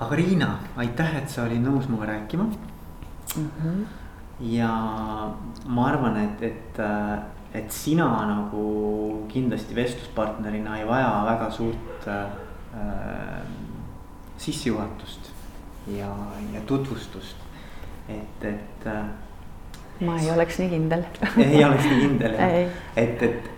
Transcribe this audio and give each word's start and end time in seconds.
aga 0.00 0.16
Riina, 0.16 0.48
aitäh, 0.76 1.16
et 1.22 1.28
sa 1.30 1.44
olid 1.46 1.62
nõus 1.62 1.86
minuga 1.88 2.08
rääkima 2.10 2.44
mm. 2.44 3.50
-hmm. 3.58 3.84
ja 4.40 4.70
ma 5.66 5.86
arvan, 5.88 6.16
et, 6.16 6.42
et, 6.42 6.80
et 7.54 7.72
sina 7.72 8.08
nagu 8.26 9.26
kindlasti 9.28 9.76
vestluspartnerina 9.76 10.78
ei 10.78 10.86
vaja 10.86 11.24
väga 11.26 11.50
suurt 11.50 12.08
äh, 12.08 13.42
sissejuhatust 14.38 15.30
ja, 15.86 16.10
ja 16.54 16.60
tutvustust, 16.66 17.36
et, 18.08 18.44
et 18.44 18.86
äh, 18.86 19.04
ma 20.00 20.18
ei 20.18 20.30
oleks 20.30 20.58
nii 20.58 20.68
kindel 20.68 21.04
ei 21.46 21.64
oleks 21.64 21.84
nii 21.84 22.00
kindel 22.00 22.38
jah, 22.38 22.54
et, 22.96 23.22
et, 23.22 23.50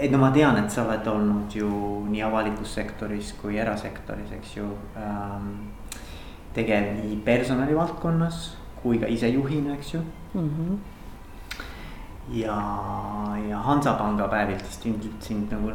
et 0.00 0.10
no 0.12 0.18
ma 0.18 0.30
tean, 0.32 0.56
et 0.56 0.72
sa 0.72 0.84
oled 0.86 1.06
olnud 1.12 1.54
ju 1.54 1.68
nii 2.08 2.22
avalikus 2.24 2.74
sektoris 2.78 3.34
kui 3.40 3.58
erasektoris, 3.60 4.32
eks 4.38 4.56
ju 4.56 4.70
ähm,. 4.96 5.52
tegev 6.54 6.88
nii 6.96 7.20
personalivaldkonnas 7.24 8.40
kui 8.82 8.98
ka 8.98 9.06
ise 9.06 9.28
juhina, 9.28 9.74
eks 9.74 9.94
ju 9.94 10.00
mm. 10.34 10.50
-hmm. 10.50 10.78
ja, 12.40 12.58
ja 13.48 13.58
Hansapanga 13.58 14.28
päevilt 14.28 14.64
vist 14.66 14.86
ilmselt 14.86 15.22
sind 15.22 15.52
nagu 15.52 15.72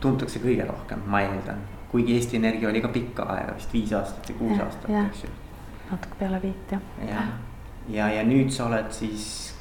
tuntakse 0.00 0.38
kõige 0.38 0.66
rohkem, 0.68 1.02
ma 1.06 1.20
eeldan. 1.20 1.58
kuigi 1.90 2.14
Eesti 2.14 2.36
Energia 2.36 2.68
oli 2.68 2.80
ka 2.80 2.88
pikka 2.88 3.22
aega, 3.22 3.54
vist 3.54 3.72
viis 3.72 3.92
aastat 3.92 4.30
või 4.30 4.38
kuus 4.38 4.60
aastat, 4.60 4.90
eks 5.06 5.24
ju. 5.24 5.30
natuke 5.90 6.14
peale 6.18 6.42
viit 6.42 6.72
jah. 6.72 6.80
jah 7.08 7.24
ja, 7.88 8.08
ja 8.08 8.24
nüüd 8.26 8.50
sa 8.54 8.66
oled 8.66 8.92
siis 8.94 9.54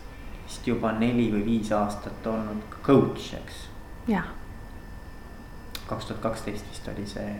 vist 0.49 0.67
juba 0.67 0.91
neli 0.97 1.29
või 1.31 1.45
viis 1.45 1.71
aastat 1.75 2.27
olnud 2.27 2.77
coach, 2.85 3.33
eks? 3.37 3.69
jah. 4.09 4.25
kaks 5.87 6.09
tuhat 6.09 6.21
kaksteist 6.21 6.65
vist 6.71 6.89
oli 6.89 7.05
see. 7.09 7.35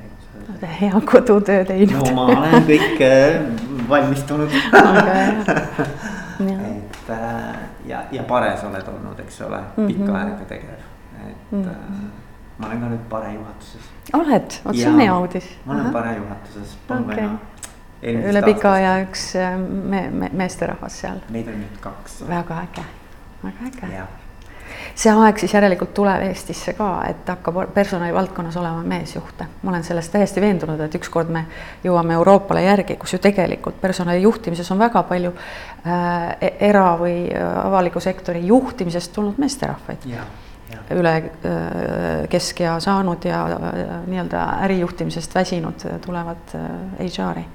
oled 0.45 0.63
hea 0.81 1.01
kodutöö 1.11 1.65
teinud. 1.65 1.97
no 1.97 2.15
ma 2.15 2.29
olen 2.37 2.69
kõik 2.69 3.01
äh, 3.01 3.41
valmistunud 3.89 4.55
et 6.39 7.09
äh, 7.09 7.59
ja, 7.89 8.05
ja 8.11 8.23
pares 8.23 8.63
oled 8.63 8.87
olnud, 8.93 9.19
eks 9.25 9.41
ole, 9.41 9.61
pikka 9.75 10.03
mm 10.03 10.07
-hmm. 10.07 10.17
aega 10.23 10.45
tegev, 10.55 10.81
et 11.27 11.51
mm. 11.51 11.63
-hmm 11.63 12.09
ma 12.59 12.67
olen 12.67 12.81
ka 12.81 12.89
nüüd 12.91 13.05
pare 13.09 13.33
juhatuses. 13.33 13.85
oled, 14.13 14.55
vot 14.65 14.75
see 14.75 14.89
on 14.89 14.99
hea 14.99 15.15
uudis. 15.17 15.47
ma 15.65 15.73
olen 15.73 15.93
pare 15.93 16.15
juhatuses, 16.17 16.75
palun 16.87 17.11
okay. 17.13 18.15
üle 18.31 18.41
pika 18.43 18.73
aja 18.73 18.95
üks 19.05 19.25
me, 19.93 20.09
me, 20.11 20.29
meesterahvas 20.41 20.99
seal. 21.03 21.21
Neid 21.35 21.47
on 21.51 21.61
nüüd 21.63 21.77
kaks. 21.83 22.21
väga 22.27 22.63
äge, 22.65 22.83
väga 23.43 23.87
äge. 23.87 24.07
see 24.95 25.11
aeg 25.11 25.39
siis 25.41 25.53
järelikult 25.53 25.93
tuleb 25.93 26.23
Eestisse 26.27 26.73
ka, 26.77 26.89
et 27.09 27.29
hakkab 27.29 27.59
personalivaldkonnas 27.73 28.57
olema 28.57 28.83
meesjuhte. 28.83 29.45
ma 29.61 29.71
olen 29.71 29.83
selles 29.83 30.09
täiesti 30.09 30.41
veendunud, 30.41 30.79
et 30.79 30.95
ükskord 30.95 31.29
me 31.29 31.45
jõuame 31.83 32.13
Euroopale 32.13 32.63
järgi, 32.63 32.95
kus 32.95 33.13
ju 33.13 33.19
tegelikult 33.19 33.81
personali 33.81 34.21
juhtimises 34.21 34.71
on 34.71 34.79
väga 34.79 35.03
palju 35.03 35.33
äh, 35.33 36.37
e-, 36.41 36.55
era- 36.69 36.97
või 36.99 37.27
äh, 37.31 37.65
avaliku 37.65 37.99
sektori 37.99 38.45
juhtimisest 38.47 39.13
tulnud 39.13 39.37
meesterahvaid 39.37 40.07
üle 40.93 41.15
äh, 41.15 42.27
keskea 42.29 42.79
saanud 42.79 43.25
ja 43.25 43.45
nii-öelda 44.07 44.43
ärijuhtimisest 44.65 45.35
väsinud 45.35 45.87
tulevad 46.05 46.57
HR-i 46.99 47.45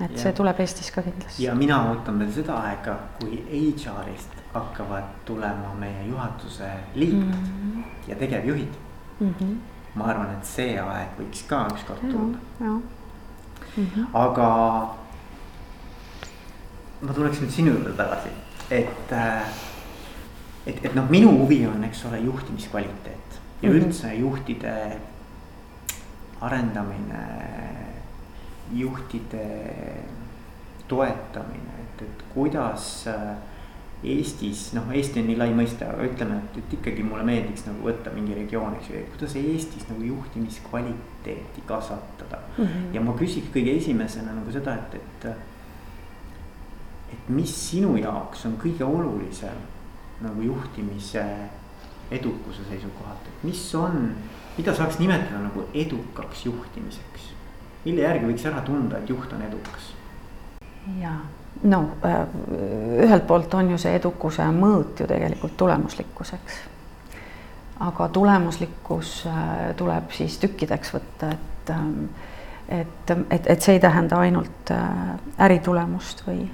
et 0.00 0.16
see 0.16 0.30
ja. 0.30 0.36
tuleb 0.36 0.60
Eestis 0.64 0.90
ka 0.90 1.02
kindlasti. 1.02 1.44
ja 1.44 1.54
mina 1.54 1.82
ootan 1.90 2.18
veel 2.22 2.32
seda 2.32 2.56
aega, 2.68 2.96
kui 3.20 3.42
HR-ist 3.50 4.41
hakkavad 4.54 5.04
tulema 5.24 5.74
meie 5.78 6.06
juhatuse 6.06 6.70
liikmed 6.94 7.34
mm 7.34 7.82
-hmm. 7.82 8.08
ja 8.08 8.16
tegevjuhid 8.16 8.72
mm. 9.20 9.34
-hmm. 9.40 9.54
ma 9.94 10.04
arvan, 10.04 10.32
et 10.32 10.44
see 10.44 10.80
aeg 10.80 11.08
võiks 11.18 11.46
ka 11.46 11.66
ükskord 11.72 12.00
tulla. 12.00 12.38
Mm 12.60 12.82
-hmm. 13.76 14.06
aga 14.12 14.48
ma 17.02 17.12
tuleks 17.12 17.40
nüüd 17.40 17.50
sinu 17.50 17.70
juurde 17.72 17.92
tagasi, 17.92 18.28
et, 18.70 19.12
äh, 19.12 19.42
et, 20.66 20.84
et 20.84 20.94
noh, 20.94 21.10
minu 21.10 21.38
huvi 21.38 21.66
on, 21.66 21.84
eks 21.84 22.04
ole, 22.04 22.20
juhtimiskvaliteet 22.20 23.40
ja 23.62 23.70
mm 23.70 23.76
-hmm. 23.76 23.84
üldse 23.84 24.14
juhtide 24.14 25.00
arendamine 26.40 27.22
juhtide 28.72 29.46
toetamine, 30.88 31.72
et, 31.80 32.02
et 32.02 32.24
kuidas 32.34 33.06
äh, 33.06 33.36
Eestis, 34.02 34.72
noh, 34.74 34.88
Eesti 34.90 35.20
on 35.20 35.28
nii 35.30 35.36
lai 35.38 35.52
mõiste, 35.54 35.86
aga 35.86 36.02
ütleme, 36.08 36.40
et, 36.40 36.56
et 36.58 36.72
ikkagi 36.74 37.04
mulle 37.06 37.22
meeldiks 37.26 37.68
nagu 37.68 37.84
võtta 37.86 38.10
mingi 38.10 38.34
regioon, 38.34 38.74
eks 38.80 38.88
ju, 38.90 39.02
kuidas 39.12 39.36
Eestis 39.38 39.86
nagu 39.86 40.02
juhtimiskvaliteeti 40.08 41.62
kasvatada 41.68 42.40
mm. 42.56 42.64
-hmm. 42.64 42.88
ja 42.96 43.00
ma 43.00 43.14
küsiks 43.18 43.52
kõige 43.54 43.76
esimesena 43.78 44.34
nagu 44.34 44.52
seda, 44.52 44.74
et, 44.74 44.94
et. 44.94 45.26
et 47.12 47.28
mis 47.28 47.52
sinu 47.70 47.96
jaoks 47.96 48.46
on 48.46 48.56
kõige 48.58 48.84
olulisem 48.84 49.60
nagu 50.22 50.42
juhtimise 50.42 51.22
edukuse 52.10 52.64
seisukohalt, 52.68 53.28
et 53.28 53.44
mis 53.44 53.74
on, 53.74 54.14
mida 54.56 54.74
saaks 54.74 54.98
nimetada 54.98 55.38
nagu 55.46 55.68
edukaks 55.74 56.46
juhtimiseks? 56.46 57.30
mille 57.84 58.02
järgi 58.02 58.26
võiks 58.26 58.44
ära 58.46 58.60
tunda, 58.66 58.98
et 58.98 59.10
juht 59.10 59.32
on 59.32 59.42
edukas? 59.42 59.94
ja 61.00 61.14
no 61.62 61.88
äh, 62.04 62.26
ühelt 63.04 63.26
poolt 63.26 63.54
on 63.54 63.70
ju 63.70 63.78
see 63.78 63.94
edukuse 63.96 64.44
mõõt 64.56 65.00
ju 65.00 65.06
tegelikult 65.06 65.56
tulemuslikkuseks. 65.56 66.60
aga 67.80 68.08
tulemuslikkus 68.08 69.24
äh, 69.26 69.74
tuleb 69.76 70.10
siis 70.10 70.38
tükkideks 70.38 70.94
võtta, 70.94 71.32
et 71.32 71.70
ähm, 71.70 72.04
et, 72.68 73.10
et, 73.30 73.46
et 73.46 73.60
see 73.62 73.74
ei 73.76 73.80
tähenda 73.80 74.18
ainult 74.22 74.70
äh, 74.70 74.88
äritulemust 75.38 76.24
või, 76.26 76.46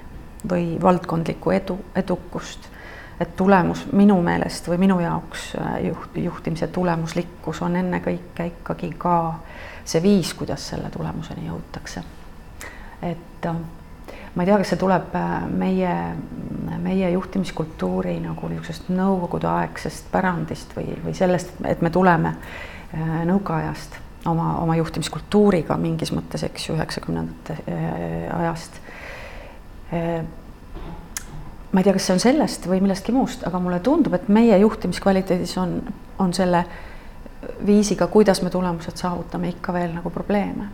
või 0.49 0.77
valdkondlikku 0.81 1.51
edu, 1.51 1.79
edukust. 1.95 2.69
et 3.19 3.35
tulemus 3.35 3.85
minu 3.91 4.21
meelest 4.23 4.67
või 4.67 4.77
minu 4.77 4.99
jaoks 4.99 5.53
juht, 5.83 6.15
juhtimise 6.15 6.67
tulemuslikkus 6.67 7.61
on 7.61 7.75
ennekõike 7.75 8.45
ikkagi 8.45 8.93
ka 8.97 9.15
see 9.83 10.01
viis, 10.03 10.33
kuidas 10.33 10.67
selle 10.69 10.89
tulemuseni 10.89 11.47
jõutakse. 11.47 12.03
et 13.01 13.47
ma 14.35 14.43
ei 14.43 14.49
tea, 14.49 14.57
kas 14.61 14.73
see 14.73 14.79
tuleb 14.79 15.15
äh, 15.17 15.45
meie, 15.49 15.93
meie 16.83 17.11
juhtimiskultuuri 17.15 18.17
nagu 18.23 18.49
niisugusest 18.51 18.91
nõukogudeaegsest 18.93 20.11
pärandist 20.11 20.75
või, 20.77 20.93
või 21.03 21.15
sellest, 21.17 21.55
et 21.67 21.81
me 21.85 21.91
tuleme 21.93 22.35
äh, 22.35 23.21
nõukaajast 23.29 23.97
oma, 24.29 24.51
oma 24.63 24.75
juhtimiskultuuriga 24.79 25.77
mingis 25.81 26.13
mõttes, 26.15 26.43
eks 26.45 26.69
ju, 26.69 26.75
üheksakümnendate 26.77 27.57
ajast. 28.35 28.81
ma 31.71 31.79
ei 31.79 31.85
tea, 31.85 31.93
kas 31.95 32.05
see 32.05 32.13
on 32.17 32.21
sellest 32.21 32.67
või 32.67 32.81
millestki 32.83 33.15
muust, 33.15 33.45
aga 33.47 33.61
mulle 33.63 33.79
tundub, 33.79 34.13
et 34.13 34.27
meie 34.29 34.57
juhtimiskvaliteedis 34.59 35.55
on, 35.57 35.79
on 36.19 36.33
selle 36.35 36.65
viisiga, 37.65 38.07
kuidas 38.07 38.41
me 38.41 38.49
tulemused 38.49 38.99
saavutame, 38.99 39.49
ikka 39.55 39.73
veel 39.73 39.95
nagu 39.95 40.09
probleeme. 40.09 40.69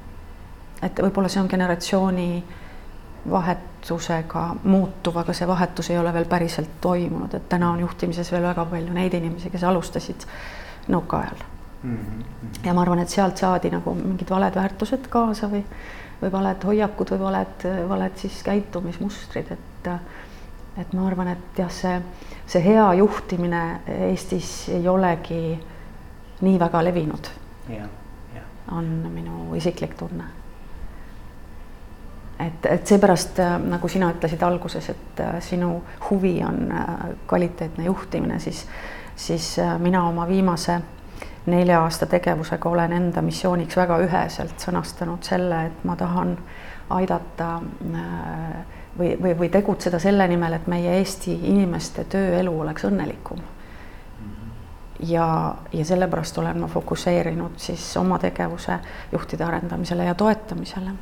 et 0.82 1.00
võib-olla 1.00 1.30
see 1.32 1.42
on 1.42 1.48
generatsiooni 1.50 2.44
vahetusega 3.30 4.46
muutuv, 4.64 5.18
aga 5.18 5.34
see 5.34 5.48
vahetus 5.48 5.90
ei 5.90 5.98
ole 5.98 6.14
veel 6.14 6.28
päriselt 6.30 6.78
toimunud, 6.82 7.34
et 7.34 7.50
täna 7.50 7.72
on 7.72 7.80
juhtimises 7.80 8.32
veel 8.32 8.44
väga 8.44 8.66
palju 8.70 8.94
neid 8.94 9.14
inimesi, 9.14 9.50
kes 9.50 9.64
alustasid 9.64 10.28
nõukaajal 10.88 11.44
mm. 11.84 11.98
-hmm. 11.98 12.66
ja 12.66 12.74
ma 12.74 12.82
arvan, 12.82 13.00
et 13.00 13.10
sealt 13.10 13.38
saadi 13.38 13.72
nagu 13.74 13.94
mingid 13.94 14.30
valed 14.30 14.56
väärtused 14.56 15.10
kaasa 15.10 15.50
või, 15.52 15.64
või 16.22 16.32
valed 16.32 16.64
hoiakud 16.64 17.16
või 17.16 17.20
valed, 17.20 17.68
valed 17.90 18.18
siis 18.22 18.44
käitumismustrid, 18.44 19.52
et 19.52 19.90
et 20.78 20.94
ma 20.94 21.08
arvan, 21.08 21.28
et 21.28 21.58
jah, 21.60 21.72
see, 21.72 22.02
see 22.48 22.64
hea 22.64 22.86
juhtimine 23.00 23.62
Eestis 23.88 24.70
ei 24.76 24.88
olegi 24.88 25.60
nii 26.42 26.60
väga 26.60 26.84
levinud. 26.84 27.30
on 28.72 28.86
minu 29.14 29.56
isiklik 29.56 29.94
tunne. 29.96 30.24
Et, 32.40 32.66
et 32.66 32.88
seepärast 32.88 33.40
äh, 33.40 33.56
nagu 33.60 33.88
sina 33.88 34.10
ütlesid 34.14 34.44
alguses, 34.44 34.90
et 34.90 35.22
äh, 35.24 35.38
sinu 35.44 35.78
huvi 36.10 36.38
on 36.44 36.72
äh, 36.72 37.08
kvaliteetne 37.28 37.86
juhtimine, 37.86 38.40
siis, 38.40 38.66
siis 39.16 39.56
mina 39.80 40.08
oma 40.10 40.28
viimase 40.28 40.80
nelja 41.46 41.82
aasta 41.84 42.06
tegevusega 42.10 42.70
olen 42.70 42.94
enda 42.94 43.22
missiooniks 43.22 43.78
väga 43.78 44.00
üheselt 44.04 44.60
sõnastanud 44.60 45.24
selle, 45.24 45.66
et 45.70 45.84
ma 45.86 45.96
tahan 45.96 46.38
aidata 46.90 47.50
või, 48.98 49.14
või, 49.22 49.34
või 49.38 49.50
tegutseda 49.54 50.00
selle 50.02 50.28
nimel, 50.28 50.58
et 50.58 50.68
meie 50.68 50.98
Eesti 50.98 51.38
inimeste 51.54 52.06
tööelu 52.10 52.54
oleks 52.66 52.86
õnnelikum 52.90 53.42
ja, 55.00 55.56
ja 55.74 55.86
sellepärast 55.86 56.38
olen 56.38 56.60
ma 56.60 56.68
fokusseerinud 56.68 57.58
siis 57.58 57.98
oma 57.98 58.20
tegevuse 58.20 58.80
juhtide 59.12 59.44
arendamisele 59.44 60.06
ja 60.06 60.16
toetamisele. 60.16 60.98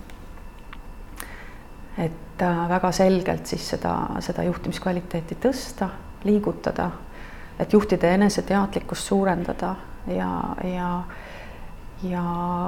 Et 1.98 2.42
äh, 2.42 2.64
väga 2.70 2.92
selgelt 2.92 3.48
siis 3.48 3.68
seda, 3.76 3.96
seda 4.20 4.44
juhtimiskvaliteeti 4.48 5.38
tõsta, 5.42 5.90
liigutada, 6.24 6.90
et 7.60 7.74
juhtide 7.74 8.14
eneseteadlikkust 8.16 9.12
suurendada 9.12 9.76
ja, 10.08 10.32
ja 10.64 10.90
ja 12.04 12.24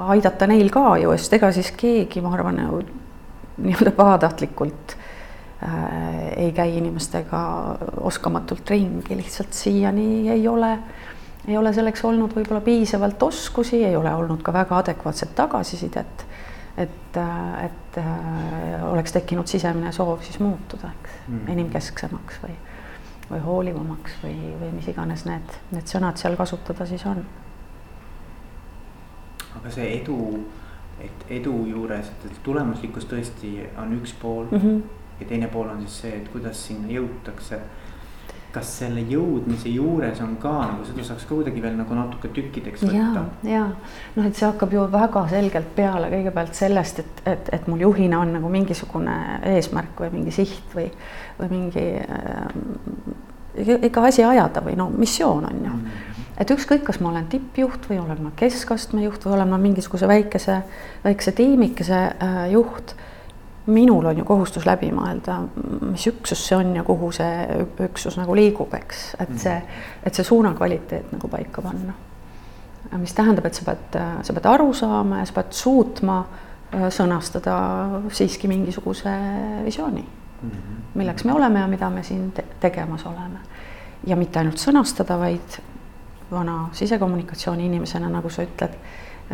aidata 0.08 0.46
neil 0.48 0.70
ka 0.72 0.96
ju, 1.00 1.12
sest 1.18 1.36
ega 1.38 1.50
siis 1.54 1.72
keegi, 1.76 2.22
ma 2.24 2.32
arvan, 2.36 2.60
nii-öelda 3.56 3.92
pahatahtlikult 3.96 4.94
äh, 4.96 5.74
ei 6.46 6.52
käi 6.56 6.76
inimestega 6.78 7.40
oskamatult 8.08 8.70
ringi, 8.70 9.16
lihtsalt 9.16 9.56
siiani 9.56 10.28
ei 10.32 10.48
ole, 10.48 10.72
ei 11.48 11.58
ole 11.58 11.72
selleks 11.76 12.04
olnud 12.04 12.34
võib-olla 12.36 12.62
piisavalt 12.64 13.22
oskusi, 13.28 13.82
ei 13.84 13.96
ole 13.96 14.14
olnud 14.14 14.42
ka 14.44 14.52
väga 14.56 14.80
adekvaatset 14.84 15.34
tagasisidet. 15.36 16.26
Et, 16.76 17.16
et 17.64 17.98
äh, 17.98 18.84
oleks 18.92 19.12
tekkinud 19.12 19.46
sisemine 19.46 19.92
soov 19.92 20.20
siis 20.22 20.38
muutuda, 20.40 20.90
eks 20.92 21.10
mm. 21.28 21.38
-hmm., 21.38 21.52
inimkesksemaks 21.52 22.42
või, 22.42 22.58
või 23.30 23.40
hoolivamaks 23.44 24.20
või, 24.22 24.36
või 24.60 24.70
mis 24.76 24.88
iganes 24.88 25.24
need, 25.24 25.58
need 25.72 25.88
sõnad 25.88 26.20
seal 26.20 26.36
kasutada 26.36 26.86
siis 26.86 27.06
on. 27.06 27.24
aga 29.56 29.70
see 29.70 29.88
edu 30.02 30.20
et 31.00 31.26
edu 31.40 31.54
juures, 31.68 32.08
et 32.24 32.38
tulemuslikkus 32.44 33.06
tõesti 33.10 33.58
on 33.80 33.92
üks 33.98 34.14
pool 34.20 34.46
mm. 34.50 34.58
-hmm. 34.58 34.82
ja 35.20 35.26
teine 35.26 35.48
pool 35.52 35.68
on 35.68 35.80
siis 35.84 36.00
see, 36.00 36.14
et 36.16 36.28
kuidas 36.32 36.66
sinna 36.66 36.88
jõutakse. 36.88 37.60
Kas 38.56 38.72
selle 38.80 39.04
jõudmise 39.04 39.70
juures 39.72 40.20
on 40.24 40.34
ka 40.40 40.54
nagu 40.62 40.86
seda 40.88 41.04
saaks 41.04 41.28
ka 41.28 41.34
kuidagi 41.34 41.62
veel 41.64 41.76
nagu 41.78 41.98
natuke 41.98 42.30
tükkideks 42.36 42.86
võtta? 42.88 43.26
ja, 43.44 43.52
ja 43.52 43.62
noh, 44.16 44.24
et 44.24 44.34
see 44.34 44.48
hakkab 44.48 44.72
ju 44.72 44.86
väga 44.92 45.26
selgelt 45.32 45.70
peale 45.76 46.10
kõigepealt 46.12 46.58
sellest, 46.58 47.04
et, 47.04 47.22
et, 47.34 47.54
et 47.58 47.70
mul 47.70 47.84
juhina 47.86 48.22
on 48.24 48.34
nagu 48.38 48.50
mingisugune 48.52 49.16
eesmärk 49.54 50.04
või 50.06 50.12
mingi 50.18 50.34
siht 50.34 50.76
või, 50.76 50.88
või 51.40 51.52
mingi 51.52 51.86
äh, 52.02 53.76
ikka 53.76 54.08
asi 54.08 54.24
ajada 54.24 54.64
või 54.64 54.76
no 54.80 54.90
missioon 54.92 55.48
on 55.52 55.64
ju 55.64 55.72
mm. 55.72 55.80
-hmm 55.86 56.14
et 56.36 56.50
ükskõik, 56.52 56.84
kas 56.84 57.00
ma 57.00 57.08
olen 57.08 57.28
tippjuht 57.32 57.88
või 57.90 57.98
olen 58.02 58.18
ma 58.26 58.32
keskastme 58.36 59.06
juht 59.06 59.24
või 59.24 59.38
olen 59.38 59.48
ma 59.48 59.58
mingisuguse 59.60 60.08
väikese, 60.08 60.60
väikese 61.04 61.32
tiimikese 61.32 62.00
äh, 62.12 62.40
juht. 62.52 62.92
Minul 63.66 64.06
on 64.06 64.18
ju 64.18 64.24
kohustus 64.24 64.66
läbi 64.66 64.90
mõelda, 64.94 65.40
mis 65.90 66.06
üksus 66.06 66.42
see 66.48 66.56
on 66.56 66.74
ja 66.76 66.84
kuhu 66.86 67.10
see 67.14 67.60
üksus 67.88 68.18
nagu 68.20 68.34
liigub, 68.38 68.74
eks, 68.78 69.14
et 69.18 69.28
mhm. 69.28 69.38
see, 69.42 69.56
et 70.06 70.14
see 70.14 70.26
suuna 70.26 70.54
kvaliteet 70.54 71.12
nagu 71.12 71.28
paika 71.28 71.62
panna. 71.62 71.94
mis 72.96 73.14
tähendab, 73.14 73.46
et 73.46 73.54
sa 73.54 73.64
pead, 73.66 73.96
sa 74.22 74.32
pead 74.32 74.46
aru 74.46 74.72
saama 74.74 75.18
ja 75.18 75.26
sa 75.26 75.34
pead 75.40 75.52
suutma 75.58 76.20
äh, 76.22 76.86
sõnastada 76.94 77.56
siiski 78.14 78.48
mingisuguse 78.48 79.14
visiooni 79.64 80.02
mm, 80.02 80.50
-hmm. 80.50 80.84
milleks 80.94 81.24
me 81.24 81.32
oleme 81.32 81.60
ja 81.60 81.66
mida 81.66 81.90
me 81.90 82.02
siin 82.02 82.32
te 82.32 82.44
tegemas 82.60 83.06
oleme. 83.06 83.38
ja 84.06 84.16
mitte 84.16 84.38
ainult 84.38 84.58
sõnastada, 84.58 85.18
vaid 85.18 85.58
vana 86.30 86.68
sisekommunikatsiooni 86.72 87.66
inimesena, 87.66 88.08
nagu 88.08 88.30
sa 88.30 88.42
ütled, 88.42 88.74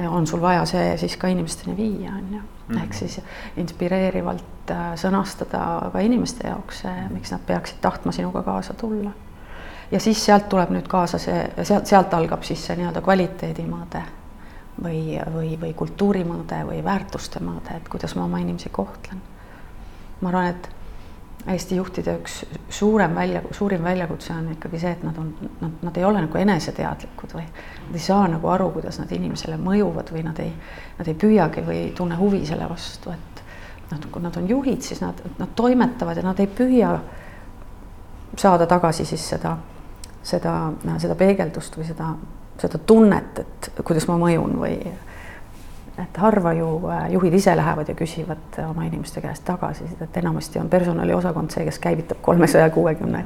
on 0.09 0.27
sul 0.27 0.41
vaja 0.41 0.65
see 0.67 0.97
siis 0.97 1.17
ka 1.17 1.29
inimesteni 1.29 1.77
viia, 1.77 2.13
on 2.13 2.29
ju. 2.33 2.41
Mhm. 2.69 2.79
ehk 2.83 2.95
siis 2.95 3.21
inspireerivalt 3.57 4.71
äh, 4.71 4.93
sõnastada 4.97 5.91
ka 5.93 5.99
inimeste 5.99 6.49
jaoks 6.49 6.81
see, 6.85 7.05
miks 7.11 7.33
nad 7.35 7.41
peaksid 7.47 7.81
tahtma 7.81 8.13
sinuga 8.13 8.43
kaasa 8.43 8.75
tulla. 8.75 9.11
ja 9.91 10.01
siis 10.01 10.25
sealt 10.25 10.49
tuleb 10.49 10.71
nüüd 10.71 10.89
kaasa 10.89 11.19
see, 11.19 11.51
sealt, 11.63 11.87
sealt 11.87 12.15
algab 12.15 12.43
siis 12.43 12.67
see 12.67 12.77
nii-öelda 12.77 13.01
kvaliteedimõõde 13.01 14.03
või, 14.83 15.19
või, 15.35 15.57
või 15.61 15.75
kultuurimõõde 15.75 16.63
või 16.67 16.85
väärtuste 16.85 17.41
mõõde, 17.45 17.77
et 17.77 17.89
kuidas 17.89 18.15
ma 18.17 18.25
oma 18.25 18.39
inimesi 18.39 18.69
kohtlen. 18.69 19.21
ma 20.21 20.29
arvan, 20.29 20.47
et 20.47 20.71
Eesti 21.51 21.77
juhtide 21.77 22.13
üks 22.21 22.37
suurem 22.71 23.17
välja, 23.19 23.41
suurim 23.51 23.83
väljakutse 23.83 24.31
on 24.33 24.53
ikkagi 24.53 24.79
see, 24.79 24.93
et 24.95 25.01
nad 25.03 25.17
on, 25.19 25.33
nad, 25.61 25.73
nad 25.83 25.97
ei 25.99 26.05
ole 26.07 26.21
nagu 26.23 26.39
eneseteadlikud 26.39 27.35
või 27.35 27.43
nad 27.49 27.97
ei 27.99 28.05
saa 28.05 28.29
nagu 28.31 28.51
aru, 28.53 28.69
kuidas 28.77 29.01
nad 29.03 29.11
inimesele 29.13 29.59
mõjuvad 29.59 30.13
või 30.15 30.23
nad 30.23 30.39
ei, 30.39 30.53
nad 31.01 31.11
ei 31.11 31.19
püüagi 31.19 31.65
või 31.67 31.81
ei 31.81 31.91
tunne 31.99 32.19
huvi 32.21 32.45
selle 32.47 32.69
vastu, 32.71 33.11
et 33.11 33.43
nad, 33.91 34.07
kui 34.15 34.23
nad 34.23 34.39
on 34.39 34.47
juhid, 34.49 34.87
siis 34.87 35.03
nad, 35.03 35.19
nad 35.41 35.51
toimetavad 35.59 36.21
ja 36.21 36.25
nad 36.29 36.39
ei 36.41 36.47
püüa 36.47 36.93
saada 38.39 38.67
tagasi 38.71 39.05
siis 39.05 39.25
seda, 39.35 39.57
seda, 40.23 40.55
seda 41.03 41.19
peegeldust 41.19 41.77
või 41.77 41.89
seda, 41.91 42.13
seda 42.63 42.79
tunnet, 42.87 43.43
et 43.43 43.83
kuidas 43.83 44.07
ma 44.07 44.21
mõjun 44.23 44.57
või 44.63 44.79
et 45.99 46.17
harva 46.17 46.53
ju 46.53 46.89
äh, 46.89 47.11
juhid 47.13 47.35
ise 47.35 47.57
lähevad 47.57 47.89
ja 47.89 47.95
küsivad 47.95 48.57
oma 48.69 48.85
inimeste 48.85 49.21
käest 49.21 49.45
tagasisidet, 49.45 50.17
enamasti 50.17 50.59
on 50.59 50.69
personaliosakond 50.69 51.53
see, 51.53 51.65
kes 51.65 51.79
käivitab 51.79 52.23
kolmesaja 52.23 52.71
kuuekümne 52.71 53.25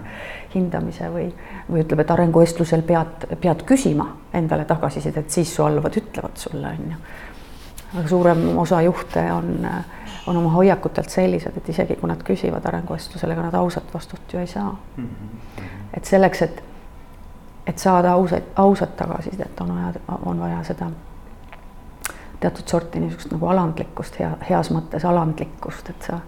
hindamise 0.55 1.11
või, 1.13 1.29
või 1.71 1.85
ütleb, 1.85 2.03
et 2.03 2.11
arenguvestlusel 2.11 2.83
pead, 2.83 3.29
pead 3.41 3.63
küsima 3.69 4.09
endale 4.35 4.65
tagasisidet, 4.65 5.31
siis 5.31 5.55
su 5.55 5.63
alluvad 5.63 6.01
ütlevad 6.03 6.43
sulle, 6.43 6.75
on 6.75 6.91
ju. 6.91 7.01
aga 8.01 8.09
suurem 8.09 8.45
osa 8.59 8.83
juhte 8.83 9.29
on, 9.33 9.71
on 10.27 10.37
oma 10.37 10.51
hoiakutelt 10.59 11.11
sellised, 11.11 11.57
et 11.57 11.69
isegi 11.69 11.97
kui 12.01 12.11
nad 12.11 12.23
küsivad 12.27 12.67
arenguvestlusel, 12.67 13.31
ega 13.31 13.47
nad 13.47 13.55
ausat 13.55 13.95
vastust 13.95 14.33
ju 14.33 14.43
ei 14.43 14.47
saa. 14.51 14.75
et 15.95 16.05
selleks, 16.05 16.43
et, 16.43 16.63
et 17.67 17.79
saada 17.79 18.19
ausaid, 18.19 18.55
ausat 18.57 18.97
tagasisidet, 18.97 19.61
on 19.61 19.77
vaja, 19.77 20.17
on 20.27 20.41
vaja 20.41 20.65
seda 20.67 20.91
teatud 22.41 22.69
sorti 22.69 23.01
niisugust 23.01 23.33
nagu 23.33 23.49
alandlikkust, 23.53 24.21
hea, 24.21 24.31
heas 24.49 24.71
mõttes 24.75 25.05
alandlikkust, 25.09 25.91
et 25.91 26.09
sa 26.09 26.19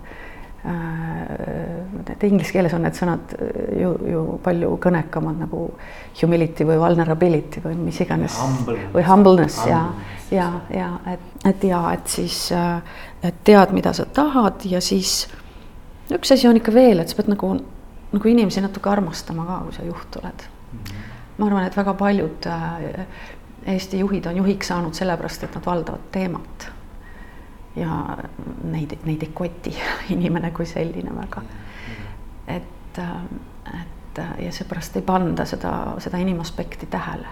äh,, 0.66 2.12
et 2.12 2.24
inglise 2.28 2.54
keeles 2.54 2.74
on 2.74 2.84
need 2.86 2.96
sõnad 2.96 3.34
ju, 3.78 3.92
ju 4.10 4.22
palju 4.44 4.74
kõnekamad 4.82 5.42
nagu 5.44 5.64
humility 6.22 6.66
või 6.68 6.78
vulnerability 6.80 7.62
või 7.64 7.76
mis 7.82 8.00
iganes. 8.04 8.38
või 8.94 9.04
humbleness 9.06 9.66
ja, 9.68 9.82
ja, 10.34 10.48
ja 10.74 10.92
et, 11.14 11.26
et 11.52 11.68
ja 11.70 11.82
et 11.92 12.08
siis, 12.08 12.40
äh, 12.52 12.80
et 13.22 13.42
tead, 13.44 13.74
mida 13.76 13.92
sa 13.96 14.06
tahad 14.06 14.64
ja 14.68 14.80
siis 14.84 15.26
üks 16.14 16.32
asi 16.32 16.48
on 16.48 16.56
ikka 16.56 16.72
veel, 16.74 17.02
et 17.02 17.10
sa 17.10 17.18
pead 17.18 17.30
nagu, 17.34 17.54
nagu 18.12 18.32
inimesi 18.32 18.64
natuke 18.64 18.90
armastama 18.90 19.46
ka, 19.48 19.62
kui 19.66 19.76
sa 19.76 19.84
juht 19.86 20.20
oled 20.22 20.46
mm. 20.48 20.78
-hmm. 20.78 21.08
ma 21.38 21.46
arvan, 21.46 21.66
et 21.66 21.76
väga 21.76 21.94
paljud 21.94 22.46
äh, 22.46 23.06
Eesti 23.66 23.98
juhid 23.98 24.26
on 24.26 24.36
juhiks 24.36 24.68
saanud 24.68 24.94
sellepärast, 24.94 25.44
et 25.44 25.54
nad 25.54 25.66
valdavad 25.66 26.10
teemat. 26.12 26.72
ja 27.76 28.16
neid, 28.64 28.96
neid 29.04 29.22
ei 29.22 29.30
koti 29.34 29.76
inimene 30.14 30.50
kui 30.50 30.66
selline 30.66 31.14
väga. 31.16 31.42
et, 32.48 32.98
et 33.80 34.22
ja 34.38 34.52
seepärast 34.52 34.96
ei 34.96 35.02
panda 35.02 35.44
seda, 35.44 35.94
seda 35.98 36.18
inimaspekti 36.18 36.86
tähele. 36.86 37.28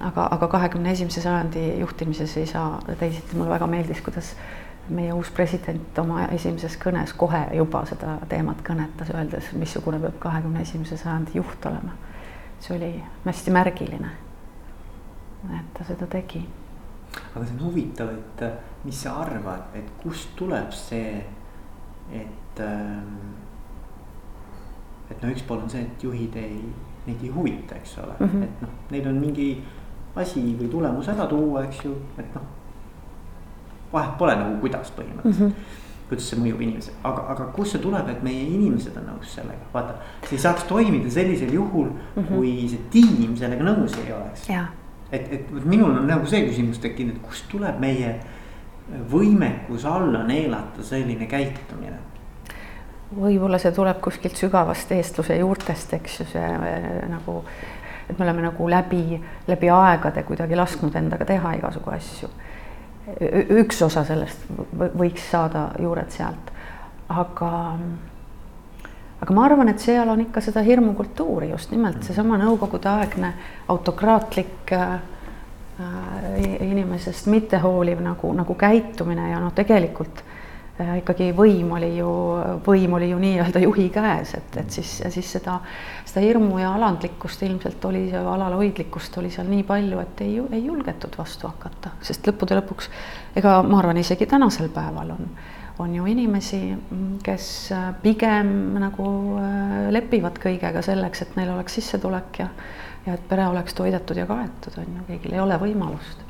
aga, 0.00 0.28
aga 0.30 0.48
kahekümne 0.48 0.90
esimese 0.90 1.20
sajandi 1.20 1.80
juhtimises 1.80 2.36
ei 2.36 2.46
saa 2.46 2.82
teisiti, 2.98 3.36
mulle 3.36 3.50
väga 3.50 3.66
meeldis, 3.66 4.00
kuidas 4.00 4.34
meie 4.88 5.12
uus 5.12 5.30
president 5.30 5.98
oma 5.98 6.26
esimeses 6.26 6.76
kõnes 6.76 7.14
kohe 7.16 7.46
juba 7.56 7.84
seda 7.88 8.18
teemat 8.28 8.60
kõnetas, 8.66 9.14
öeldes, 9.14 9.52
missugune 9.52 10.00
peab 10.00 10.18
kahekümne 10.18 10.60
esimese 10.60 10.96
sajandi 10.96 11.38
juht 11.40 11.66
olema. 11.66 11.96
see 12.60 12.76
oli 12.76 12.92
hästi 13.24 13.50
märgiline 13.50 14.10
et 15.52 15.74
ta 15.74 15.84
seda 15.84 16.06
tegi. 16.06 16.44
aga 17.34 17.44
see 17.44 17.54
on 17.54 17.66
huvitav, 17.68 18.10
et 18.10 18.42
äh, 18.42 18.56
mis 18.84 19.02
sa 19.02 19.14
arvad, 19.22 19.68
et 19.74 19.92
kust 20.02 20.34
tuleb 20.36 20.72
see, 20.72 21.22
et 22.12 22.60
ähm,. 22.60 23.34
et 25.10 25.22
no 25.22 25.30
üks 25.30 25.44
pool 25.46 25.62
on 25.62 25.70
see, 25.70 25.84
et 25.84 26.02
juhid 26.02 26.36
ei, 26.40 26.58
neid 27.06 27.22
ei 27.22 27.30
huvita, 27.30 27.76
eks 27.76 27.98
ole 27.98 28.16
mm, 28.18 28.26
-hmm. 28.26 28.42
et 28.42 28.60
noh, 28.62 28.74
neil 28.90 29.08
on 29.08 29.20
mingi 29.20 29.48
asi 30.16 30.42
või 30.58 30.68
tulemus 30.70 31.08
ära 31.08 31.26
tuua, 31.26 31.64
eks 31.64 31.84
ju, 31.84 31.94
et 32.18 32.34
noh. 32.34 32.42
vahet 33.92 34.18
pole 34.18 34.36
nagu 34.36 34.60
kuidas 34.60 34.90
põhimõtteliselt 34.90 35.48
mm. 35.48 35.56
-hmm 35.56 35.82
kuidas 36.08 36.26
see 36.28 36.36
mõjub 36.36 36.60
inimesele, 36.60 36.98
aga, 37.08 37.22
aga 37.32 37.44
kust 37.56 37.72
see 37.72 37.80
tuleb, 37.80 38.08
et 38.12 38.22
meie 38.22 38.42
inimesed 38.44 38.96
on 39.00 39.06
nõus 39.08 39.30
sellega, 39.38 39.64
vaata. 39.72 39.94
see 40.26 40.36
ei 40.36 40.42
saaks 40.42 40.66
toimida 40.68 41.10
sellisel 41.10 41.52
juhul 41.52 41.86
mm, 41.88 42.16
-hmm. 42.16 42.26
kui 42.28 42.68
see 42.68 42.80
tiim 42.90 43.36
sellega 43.36 43.64
nõus 43.64 43.96
ei 44.04 44.12
oleks 44.12 44.46
et, 45.14 45.32
et 45.32 45.52
minul 45.64 45.92
on 45.94 46.06
nagu 46.08 46.26
see 46.28 46.44
küsimus 46.48 46.80
tekkinud, 46.82 47.16
et 47.16 47.26
kust 47.28 47.46
tuleb 47.52 47.78
meie 47.82 48.16
võimekus 49.10 49.86
alla 49.88 50.24
neelata 50.28 50.84
selline 50.84 51.28
käitumine? 51.30 52.00
võib-olla 53.14 53.60
see 53.62 53.70
tuleb 53.74 54.00
kuskilt 54.02 54.38
sügavast 54.40 54.90
eestluse 54.96 55.36
juurtest, 55.38 55.92
eks 55.94 56.20
ju, 56.20 56.26
see 56.32 56.42
äh, 56.42 56.86
nagu, 57.06 57.42
et 58.08 58.18
me 58.18 58.24
oleme 58.26 58.42
nagu 58.48 58.68
läbi, 58.70 59.20
läbi 59.46 59.70
aegade 59.70 60.24
kuidagi 60.26 60.58
lasknud 60.58 60.96
endaga 60.98 61.28
teha 61.28 61.54
igasugu 61.60 61.94
asju. 61.94 62.30
üks 63.60 63.82
osa 63.84 64.02
sellest 64.08 64.46
võiks 64.96 65.28
saada 65.30 65.68
juured 65.78 66.10
sealt, 66.10 66.50
aga 67.12 67.50
aga 69.24 69.32
ma 69.32 69.46
arvan, 69.48 69.70
et 69.72 69.80
seal 69.80 70.08
on 70.12 70.20
ikka 70.26 70.42
seda 70.44 70.60
hirmukultuuri 70.64 71.48
just 71.54 71.72
nimelt 71.72 72.04
seesama 72.04 72.36
nõukogudeaegne 72.42 73.32
autokraatlik 73.72 74.72
äh, 74.76 74.94
äh 75.80 76.62
inimesest 76.68 77.26
mittehooliv 77.32 78.02
nagu, 78.04 78.32
nagu 78.36 78.54
käitumine 78.54 79.30
ja 79.30 79.40
noh, 79.40 79.54
tegelikult 79.56 80.20
äh, 80.20 80.98
ikkagi 81.00 81.30
võim 81.36 81.72
oli 81.78 81.90
ju, 81.96 82.10
võim 82.66 82.98
oli 82.98 83.08
ju 83.14 83.22
nii-öelda 83.22 83.64
juhi 83.64 83.88
käes, 83.94 84.34
et, 84.36 84.60
et 84.60 84.76
siis, 84.76 84.92
siis 85.16 85.32
seda, 85.38 85.56
seda 86.04 86.26
hirmu 86.26 86.60
ja 86.60 86.74
alandlikkust 86.76 87.46
ilmselt 87.48 87.84
oli, 87.88 88.04
alalhoidlikkust 88.12 89.18
oli 89.22 89.32
seal 89.32 89.48
nii 89.48 89.64
palju, 89.64 90.04
et 90.04 90.24
ei, 90.26 90.36
ei 90.52 90.64
julgetud 90.66 91.16
vastu 91.16 91.48
hakata, 91.48 91.96
sest 92.04 92.28
lõppude 92.28 92.60
lõpuks 92.60 92.92
ega 93.40 93.60
ma 93.64 93.80
arvan, 93.80 94.04
isegi 94.04 94.28
tänasel 94.28 94.68
päeval 94.74 95.16
on, 95.16 95.30
on 95.78 95.94
ju 95.94 96.06
inimesi, 96.06 96.60
kes 97.22 97.46
pigem 98.02 98.50
nagu 98.78 99.06
äh, 99.40 99.72
lepivad 99.94 100.38
kõigega 100.42 100.82
selleks, 100.86 101.24
et 101.24 101.38
neil 101.38 101.50
oleks 101.54 101.80
sissetulek 101.80 102.38
ja, 102.38 102.50
ja 103.06 103.16
et 103.16 103.24
pere 103.28 103.48
oleks 103.50 103.74
toidetud 103.74 104.18
ja 104.18 104.28
kaetud, 104.30 104.78
on 104.78 105.00
ju, 105.00 105.08
kõigil 105.08 105.34
ei 105.34 105.42
ole 105.42 105.58
võimalust. 105.58 106.22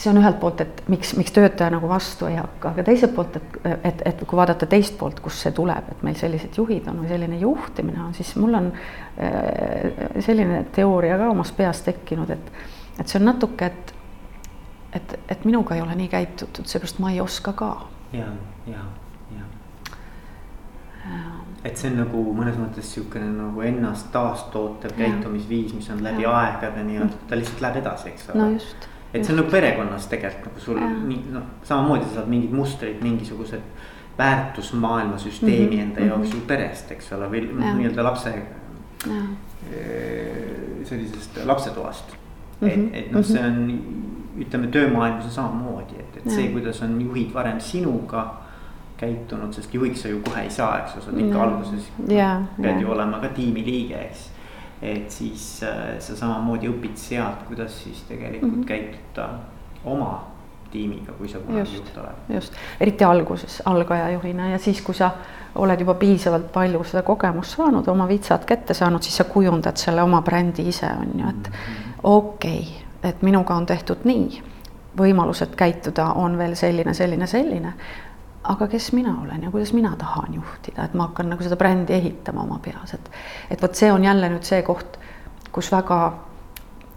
See 0.00 0.08
on 0.08 0.16
ühelt 0.16 0.38
poolt, 0.40 0.62
et 0.64 0.78
miks, 0.88 1.10
miks 1.18 1.34
töötaja 1.36 1.74
nagu 1.74 1.88
vastu 1.90 2.24
ei 2.30 2.38
hakka, 2.38 2.70
aga 2.70 2.84
teiselt 2.86 3.12
poolt, 3.12 3.34
et, 3.36 3.58
et, 3.84 4.04
et 4.08 4.22
kui 4.24 4.38
vaadata 4.38 4.68
teist 4.70 4.94
poolt, 4.96 5.18
kust 5.20 5.44
see 5.44 5.52
tuleb, 5.52 5.90
et 5.92 6.06
meil 6.06 6.16
sellised 6.16 6.56
juhid 6.56 6.86
on 6.88 7.02
või 7.02 7.10
selline 7.10 7.40
juhtimine 7.42 8.00
on, 8.06 8.14
siis 8.16 8.30
mul 8.40 8.56
on 8.62 8.70
äh, 8.70 10.14
selline 10.24 10.62
teooria 10.72 11.18
ka 11.20 11.28
omas 11.34 11.52
peas 11.58 11.82
tekkinud, 11.84 12.32
et, 12.32 12.52
et 13.02 13.10
see 13.10 13.18
on 13.20 13.28
natuke, 13.28 13.68
et, 13.68 13.92
et, 14.92 15.18
et 15.28 15.44
minuga 15.44 15.74
ei 15.74 15.82
ole 15.82 15.94
nii 15.94 16.08
käitutud, 16.08 16.66
seepärast 16.66 16.98
ma 16.98 17.10
ei 17.10 17.20
oska 17.20 17.52
ka. 17.52 17.70
ja, 18.12 18.26
ja, 18.66 18.84
ja. 19.36 19.48
et 21.64 21.76
see 21.76 21.90
on 21.90 22.00
nagu 22.02 22.24
mõnes 22.34 22.56
mõttes 22.60 22.90
niisugune 22.90 23.32
nagu 23.34 23.60
ennast 23.60 24.12
taastootev 24.12 24.96
käitumisviis, 24.98 25.74
mis 25.74 25.90
on 25.90 26.02
läbi 26.04 26.26
ja. 26.26 26.36
aegade 26.44 26.84
nii-öelda, 26.84 27.26
ta 27.28 27.38
lihtsalt 27.38 27.60
läheb 27.66 27.82
edasi, 27.84 28.14
eks 28.14 28.30
ole. 28.30 28.42
no 28.42 28.50
just 28.54 28.90
et 29.14 29.24
see 29.24 29.34
on 29.34 29.40
nagu 29.40 29.50
perekonnas 29.50 30.06
tegelikult 30.10 30.52
nagu 30.52 30.60
sul 30.62 30.78
nii 30.80 31.32
noh, 31.34 31.46
samamoodi 31.66 32.06
sa 32.06 32.20
saad 32.20 32.30
mingid 32.30 32.52
mustrid, 32.54 33.00
mingisugused 33.02 33.64
väärtusmaailma 34.18 35.18
süsteemi 35.18 35.64
mm 35.64 35.72
-hmm. 35.72 35.82
enda 35.82 36.00
jaoks 36.00 36.34
ju 36.34 36.40
perest, 36.46 36.90
eks 36.92 37.12
ole, 37.12 37.30
või 37.30 37.40
noh, 37.52 37.74
nii-öelda 37.76 38.04
lapse. 38.04 38.34
sellisest 40.84 41.38
lapsetoast 41.44 42.16
mm, 42.60 42.68
-hmm. 42.68 42.88
et, 42.88 43.04
et 43.04 43.12
noh, 43.12 43.24
see 43.24 43.44
on, 43.44 43.70
ütleme 44.38 44.66
töömaailmas 44.66 45.24
on 45.24 45.30
samamoodi, 45.30 45.98
et, 45.98 46.16
et 46.16 46.30
see, 46.30 46.48
kuidas 46.52 46.82
on 46.82 47.00
juhid 47.02 47.34
varem 47.34 47.60
sinuga 47.60 48.26
käitunud, 49.00 49.52
sest 49.56 49.74
juhiks 49.74 50.02
sa 50.02 50.08
ju 50.08 50.20
kohe 50.24 50.42
ei 50.44 50.50
saa, 50.50 50.82
eks 50.82 50.96
ju, 50.96 51.04
sa 51.04 51.10
oled 51.10 51.24
ikka 51.24 51.42
alguses 51.42 51.88
pead 52.60 52.82
ju 52.82 52.90
olema 52.92 53.20
ka 53.22 53.32
tiimiliige, 53.36 54.02
eks. 54.08 54.26
Et 54.82 55.12
siis 55.12 55.62
äh, 55.62 55.98
sa 56.00 56.16
samamoodi 56.16 56.68
õpid 56.70 56.96
sealt, 56.96 57.42
kuidas 57.48 57.82
siis 57.82 58.00
tegelikult 58.08 58.52
mm 58.52 58.62
-hmm. 58.62 58.66
käituda 58.66 59.28
oma 59.84 60.24
tiimiga, 60.70 61.12
kui 61.18 61.28
sa 61.28 61.38
kunagi 61.38 61.76
juht 61.76 61.96
oled. 61.98 62.34
just, 62.36 62.54
eriti 62.80 63.04
alguses 63.04 63.62
algaja 63.64 64.10
juhina 64.10 64.48
ja 64.50 64.58
siis, 64.58 64.80
kui 64.82 64.94
sa 64.94 65.10
oled 65.54 65.80
juba 65.80 65.94
piisavalt 65.94 66.52
palju 66.52 66.84
seda 66.84 67.02
kogemust 67.02 67.56
saanud, 67.56 67.88
oma 67.88 68.08
vitsad 68.08 68.44
kätte 68.46 68.74
saanud, 68.74 69.02
siis 69.02 69.16
sa 69.16 69.24
kujundad 69.24 69.76
selle 69.76 70.02
oma 70.02 70.22
brändi 70.22 70.68
ise 70.68 70.86
on 70.86 71.20
ju, 71.20 71.28
et 71.28 71.48
mm 71.48 71.52
-hmm. 71.52 72.00
okei 72.02 72.58
okay,, 72.58 72.89
et 73.02 73.22
minuga 73.22 73.54
on 73.54 73.66
tehtud 73.66 74.04
nii, 74.04 74.42
võimalused 74.98 75.54
käituda 75.56 76.12
on 76.20 76.38
veel 76.38 76.54
selline, 76.58 76.94
selline, 76.94 77.26
selline. 77.26 77.72
Aga 78.50 78.66
kes 78.72 78.92
mina 78.96 79.12
olen 79.22 79.42
ja 79.42 79.50
kuidas 79.50 79.72
mina 79.76 79.92
tahan 80.00 80.34
juhtida, 80.34 80.84
et 80.84 80.94
ma 80.96 81.10
hakkan 81.10 81.28
nagu 81.28 81.44
seda 81.44 81.58
brändi 81.60 81.92
ehitama 81.92 82.42
oma 82.46 82.58
peas, 82.64 82.94
et 82.96 83.10
et 83.50 83.62
vot 83.62 83.74
see 83.74 83.92
on 83.92 84.04
jälle 84.04 84.30
nüüd 84.32 84.46
see 84.48 84.62
koht, 84.64 84.96
kus 85.52 85.68
väga, 85.72 85.98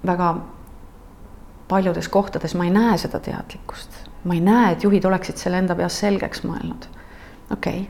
väga 0.07 0.29
paljudes 1.67 2.07
kohtades 2.07 2.55
ma 2.55 2.63
ei 2.63 2.71
näe 2.71 2.97
seda 2.97 3.19
teadlikkust, 3.19 3.99
ma 4.23 4.37
ei 4.37 4.41
näe, 4.41 4.71
et 4.71 4.83
juhid 4.83 5.05
oleksid 5.05 5.37
selle 5.37 5.59
enda 5.59 5.75
peas 5.75 5.99
selgeks 5.99 6.45
mõelnud. 6.47 6.87
okei. 7.51 7.81
Okay., 7.81 7.85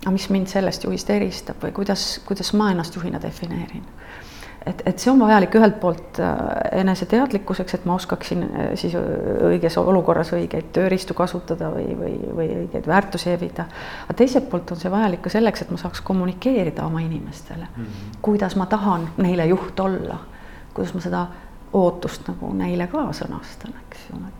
aga 0.00 0.10
mis 0.10 0.30
mind 0.30 0.50
sellest 0.50 0.84
juhist 0.84 1.10
eristab 1.10 1.62
või 1.62 1.72
kuidas, 1.76 2.20
kuidas 2.26 2.52
ma 2.52 2.70
ennast 2.72 2.96
juhina 2.96 3.22
defineerin 3.22 3.86
et, 4.66 4.82
et 4.86 4.98
see 4.98 5.10
on 5.12 5.20
vajalik 5.20 5.54
ühelt 5.56 5.78
poolt 5.80 6.20
äh, 6.20 6.38
eneseteadlikkuseks, 6.80 7.74
et 7.78 7.84
ma 7.88 7.96
oskaksin 7.96 8.42
äh, 8.44 8.70
siis 8.80 8.94
õiges 8.96 9.78
olukorras 9.80 10.32
õigeid 10.36 10.70
tööriistu 10.76 11.16
kasutada 11.16 11.70
või, 11.74 11.86
või, 11.98 12.14
või 12.36 12.48
õigeid 12.64 12.88
väärtusi 12.90 13.32
evida. 13.34 13.66
aga 14.04 14.18
teiselt 14.20 14.50
poolt 14.50 14.72
on 14.74 14.80
see 14.80 14.92
vajalik 14.92 15.22
ka 15.24 15.32
selleks, 15.32 15.64
et 15.64 15.70
ma 15.72 15.80
saaks 15.80 16.04
kommunikeerida 16.06 16.84
oma 16.86 17.00
inimestele 17.04 17.68
mm, 17.68 17.84
-hmm. 17.84 18.18
kuidas 18.22 18.56
ma 18.56 18.66
tahan 18.66 19.08
neile 19.16 19.46
juht 19.46 19.80
olla, 19.80 20.18
kuidas 20.74 20.94
ma 20.94 21.00
seda 21.00 21.26
ootust 21.72 22.28
nagu 22.28 22.52
neile 22.54 22.86
ka 22.90 23.08
sõnastan, 23.16 23.74
eks 23.86 24.08
ju, 24.10 24.20
et, 24.28 24.39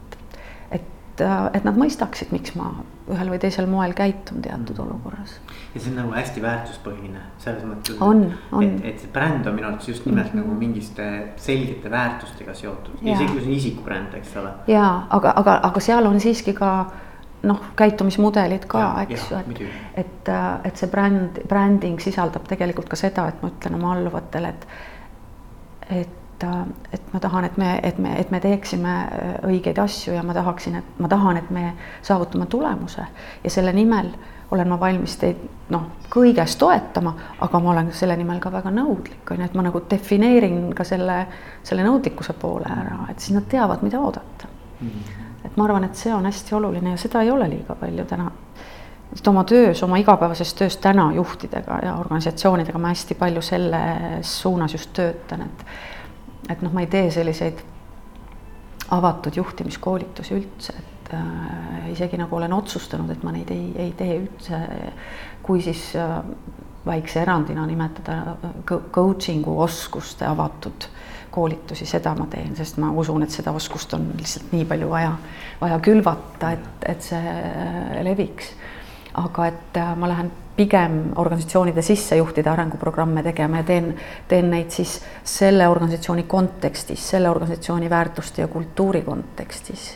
et, 1.21 1.57
et 1.59 1.65
nad 1.65 1.77
mõistaksid, 1.77 2.33
miks 2.35 2.55
ma 2.59 2.71
ühel 3.11 3.33
või 3.33 3.41
teisel 3.43 3.67
moel 3.71 3.95
käitun 3.97 4.43
teatud 4.43 4.79
mm 4.79 4.87
olukorras 4.87 5.39
ja 5.75 5.81
see 5.81 5.91
on 5.93 5.99
nagu 6.01 6.15
hästi 6.15 6.43
väärtuspõhine 6.43 7.21
selles 7.39 7.67
mõttes. 7.67 7.99
on, 8.01 8.25
on. 8.53 8.65
et, 8.65 8.81
et 8.93 9.05
see 9.05 9.13
bränd 9.13 9.47
on 9.47 9.55
minu 9.55 9.69
arvates 9.69 9.89
just 9.89 10.07
nimelt 10.07 10.33
mm 10.33 10.41
-hmm. 10.41 10.47
nagu 10.47 10.59
mingiste 10.59 11.07
selgete 11.37 11.91
väärtustega 11.91 12.55
seotud, 12.55 12.99
isegi 13.03 13.33
kui 13.33 13.41
see 13.41 13.53
on 13.53 13.57
isikubränd, 13.57 14.15
eks 14.15 14.37
ole. 14.37 14.51
ja 14.67 15.03
aga, 15.11 15.33
aga, 15.37 15.61
aga 15.63 15.81
seal 15.81 16.07
on 16.07 16.21
siiski 16.21 16.53
ka 16.53 16.91
noh, 17.43 17.61
käitumismudelid 17.77 18.67
ka, 18.69 18.85
eks 19.03 19.31
ju, 19.31 19.37
et, 19.37 19.61
et, 19.95 20.31
et 20.65 20.77
see 20.77 20.91
bränd, 20.93 21.41
bränding 21.49 22.01
sisaldab 22.01 22.49
tegelikult 22.49 22.89
ka 22.89 22.97
seda, 23.01 23.29
et 23.29 23.43
ma 23.43 23.49
ütlen 23.49 23.79
oma 23.79 23.95
alluvatele, 23.97 24.49
et, 24.49 24.67
et, 26.01 26.20
et 26.93 27.13
ma 27.13 27.21
tahan, 27.21 27.45
et 27.45 27.57
me, 27.57 27.71
et 27.83 27.99
me, 27.99 28.15
et 28.21 28.31
me 28.31 28.41
teeksime 28.41 28.97
õigeid 29.47 29.79
asju 29.79 30.15
ja 30.15 30.23
ma 30.23 30.35
tahaksin, 30.35 30.77
et 30.81 30.99
ma 30.99 31.09
tahan, 31.09 31.37
et 31.37 31.51
me 31.51 31.73
saavutame 32.03 32.47
tulemuse 32.47 33.07
ja 33.45 33.51
selle 33.51 33.73
nimel 33.73 34.13
olen 34.51 34.69
ma 34.69 34.81
valmis 34.81 35.15
teid 35.21 35.43
noh, 35.71 35.87
kõiges 36.11 36.57
toetama, 36.59 37.13
aga 37.45 37.61
ma 37.63 37.71
olen 37.75 37.93
selle 37.95 38.17
nimel 38.19 38.41
ka 38.43 38.51
väga 38.53 38.73
nõudlik, 38.75 39.23
on 39.31 39.43
ju, 39.43 39.47
et 39.47 39.55
ma 39.55 39.65
nagu 39.67 39.83
defineerin 39.91 40.73
ka 40.77 40.87
selle, 40.87 41.21
selle 41.67 41.87
nõudlikkuse 41.87 42.35
poole 42.41 42.71
ära, 42.75 43.05
et 43.11 43.23
siis 43.23 43.37
nad 43.37 43.47
teavad, 43.51 43.85
mida 43.87 44.01
oodata 44.01 44.51
mm. 44.81 44.89
-hmm. 44.89 45.29
et 45.45 45.57
ma 45.57 45.65
arvan, 45.65 45.85
et 45.85 45.95
see 45.95 46.15
on 46.15 46.27
hästi 46.27 46.55
oluline 46.55 46.97
ja 46.97 46.97
seda 46.97 47.23
ei 47.23 47.31
ole 47.31 47.49
liiga 47.51 47.75
palju 47.75 48.05
täna. 48.05 48.31
sest 49.15 49.29
oma 49.29 49.45
töös, 49.45 49.83
oma 49.83 49.97
igapäevases 49.97 50.55
töös 50.55 50.77
täna 50.77 51.13
juhtidega 51.13 51.79
ja 51.83 51.95
organisatsioonidega 51.95 52.79
ma 52.79 52.89
hästi 52.89 53.15
palju 53.15 53.43
selles 53.43 54.43
suunas 54.43 54.73
just 54.73 54.93
töötan, 54.93 55.43
et 55.43 55.67
et 56.51 56.63
noh, 56.63 56.73
ma 56.75 56.85
ei 56.85 56.91
tee 56.91 57.11
selliseid 57.15 57.61
avatud 58.91 59.37
juhtimiskoolitusi 59.37 60.35
üldse, 60.35 60.75
et 60.79 61.13
äh, 61.15 61.91
isegi 61.93 62.19
nagu 62.19 62.37
olen 62.37 62.53
otsustanud, 62.53 63.11
et 63.15 63.23
ma 63.27 63.35
neid 63.35 63.53
ei, 63.55 63.71
ei 63.87 63.93
tee 63.99 64.17
üldse, 64.23 64.65
kui 65.47 65.63
siis 65.63 65.93
äh, 65.99 66.19
väikse 66.87 67.23
erandina 67.23 67.67
nimetada 67.67 68.19
äh, 68.33 68.51
coaching'u 68.91 69.61
oskuste 69.61 70.27
avatud 70.27 70.89
koolitusi, 71.31 71.87
seda 71.87 72.15
ma 72.19 72.27
teen, 72.31 72.57
sest 72.57 72.81
ma 72.83 72.91
usun, 72.91 73.23
et 73.23 73.31
seda 73.31 73.53
oskust 73.55 73.95
on 73.95 74.09
lihtsalt 74.19 74.51
nii 74.55 74.65
palju 74.67 74.89
vaja, 74.91 75.13
vaja 75.61 75.79
külvata, 75.85 76.55
et, 76.57 76.87
et 76.95 77.11
see 77.13 77.35
äh, 77.35 78.01
leviks. 78.07 78.55
Aga 79.15 79.47
et 79.47 79.77
äh, 79.77 79.97
ma 79.97 80.09
lähen 80.09 80.31
pigem 80.57 81.13
organisatsioonide 81.17 81.83
sisse 81.83 82.17
juhtide 82.17 82.51
arenguprogramme 82.51 83.23
tegema 83.23 83.63
ja 83.63 83.65
teen, 83.65 83.95
teen 84.29 84.51
neid 84.53 84.71
siis 84.75 84.99
selle 85.25 85.69
organisatsiooni 85.69 86.27
kontekstis, 86.29 87.07
selle 87.15 87.31
organisatsiooni 87.31 87.91
väärtuste 87.91 88.43
ja 88.43 88.49
kultuuri 88.49 89.03
kontekstis. 89.03 89.95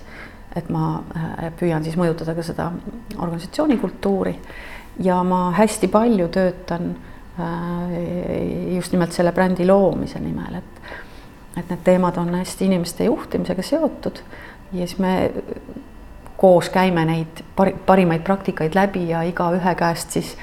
Et 0.56 0.68
ma 0.71 1.02
äh, 1.16 1.50
püüan 1.59 1.85
siis 1.85 1.99
mõjutada 2.00 2.35
ka 2.35 2.44
seda 2.47 2.71
organisatsiooni 3.18 3.78
kultuuri. 3.83 4.37
Ja 5.02 5.18
ma 5.26 5.49
hästi 5.56 5.88
palju 5.90 6.28
töötan 6.33 6.92
äh, 7.38 7.97
just 8.76 8.94
nimelt 8.94 9.12
selle 9.12 9.33
brändi 9.35 9.66
loomise 9.66 10.23
nimel, 10.23 10.61
et 10.62 10.75
et 11.54 11.68
need 11.71 11.83
teemad 11.87 12.16
on 12.18 12.35
hästi 12.35 12.66
inimeste 12.66 13.04
juhtimisega 13.06 13.62
seotud. 13.62 14.18
Ja 14.73 14.87
siis 14.87 14.99
me 14.99 15.30
koos 16.36 16.68
käime 16.70 17.04
neid 17.04 17.42
pari, 17.56 17.74
parimaid 17.86 18.22
praktikaid 18.22 18.74
läbi 18.74 19.08
ja 19.08 19.22
igaühe 19.22 19.74
käest 19.74 20.10
siis 20.10 20.36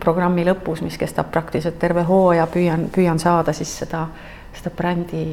programmi 0.00 0.44
lõpus, 0.44 0.82
mis 0.82 0.96
kestab 0.98 1.30
praktiliselt 1.30 1.78
terve 1.78 2.02
hooaja, 2.02 2.46
püüan, 2.50 2.88
püüan 2.94 3.18
saada 3.22 3.52
siis 3.52 3.70
seda, 3.78 4.06
seda 4.54 4.72
brändi 4.74 5.24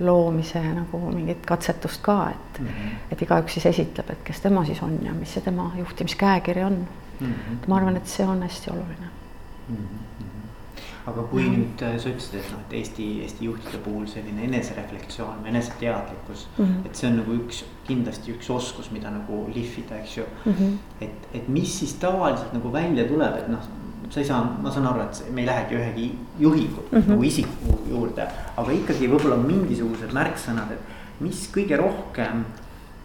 loomise 0.00 0.60
nagu 0.60 1.00
mingit 1.12 1.44
katsetust 1.46 2.02
ka, 2.02 2.30
et 2.30 2.60
mm, 2.60 2.66
-hmm. 2.66 2.96
et 3.12 3.22
igaüks 3.22 3.52
siis 3.52 3.66
esitleb, 3.66 4.10
et 4.10 4.22
kes 4.24 4.40
tema 4.40 4.64
siis 4.64 4.82
on 4.82 4.98
ja 5.02 5.12
mis 5.12 5.34
see 5.34 5.42
tema 5.42 5.72
juhtimiskäekiri 5.76 6.64
on 6.64 6.86
mm. 7.20 7.26
-hmm. 7.26 7.68
ma 7.68 7.76
arvan, 7.76 7.96
et 7.96 8.06
see 8.06 8.26
on 8.26 8.42
hästi 8.42 8.70
oluline 8.70 9.08
mm. 9.68 9.76
-hmm. 9.76 10.19
Aga 11.10 11.26
kui 11.30 11.42
mm 11.42 11.56
nüüd 11.60 11.82
äh, 11.86 11.96
sa 11.98 12.08
ütlesid, 12.10 12.38
et 12.38 12.52
noh, 12.52 12.62
et 12.66 12.76
Eesti, 12.80 13.06
Eesti 13.24 13.44
juhtide 13.48 13.80
puhul 13.84 14.06
selline 14.10 14.44
enesereflektsioon, 14.46 15.44
eneseteadlikkus 15.50 16.46
mm, 16.46 16.64
-hmm. 16.64 16.86
et 16.86 16.96
see 16.96 17.10
on 17.10 17.18
nagu 17.20 17.36
üks, 17.36 17.64
kindlasti 17.88 18.32
üks 18.36 18.50
oskus, 18.50 18.90
mida 18.94 19.10
nagu 19.10 19.42
lihvida, 19.54 19.98
eks 19.98 20.16
ju 20.16 20.24
mm. 20.44 20.52
-hmm. 20.52 20.78
et, 21.00 21.28
et 21.34 21.48
mis 21.48 21.78
siis 21.78 21.94
tavaliselt 21.94 22.52
nagu 22.52 22.72
välja 22.72 23.08
tuleb, 23.08 23.36
et 23.42 23.48
noh 23.48 23.68
sa 24.10 24.20
ei 24.20 24.26
saa, 24.26 24.40
ma 24.62 24.70
saan 24.70 24.86
aru, 24.90 25.04
et 25.06 25.34
me 25.34 25.40
ei 25.44 25.46
lähegi 25.46 25.74
ühegi 25.74 26.06
juhi 26.38 26.66
mm 26.66 26.98
-hmm. 26.98 27.08
nagu 27.08 27.22
isiku 27.22 27.78
juurde, 27.90 28.26
aga 28.56 28.72
ikkagi 28.72 29.10
võib-olla 29.10 29.36
mingisugused 29.36 30.12
märksõnad, 30.12 30.72
et 30.72 31.20
mis 31.20 31.50
kõige 31.54 31.76
rohkem 31.76 32.44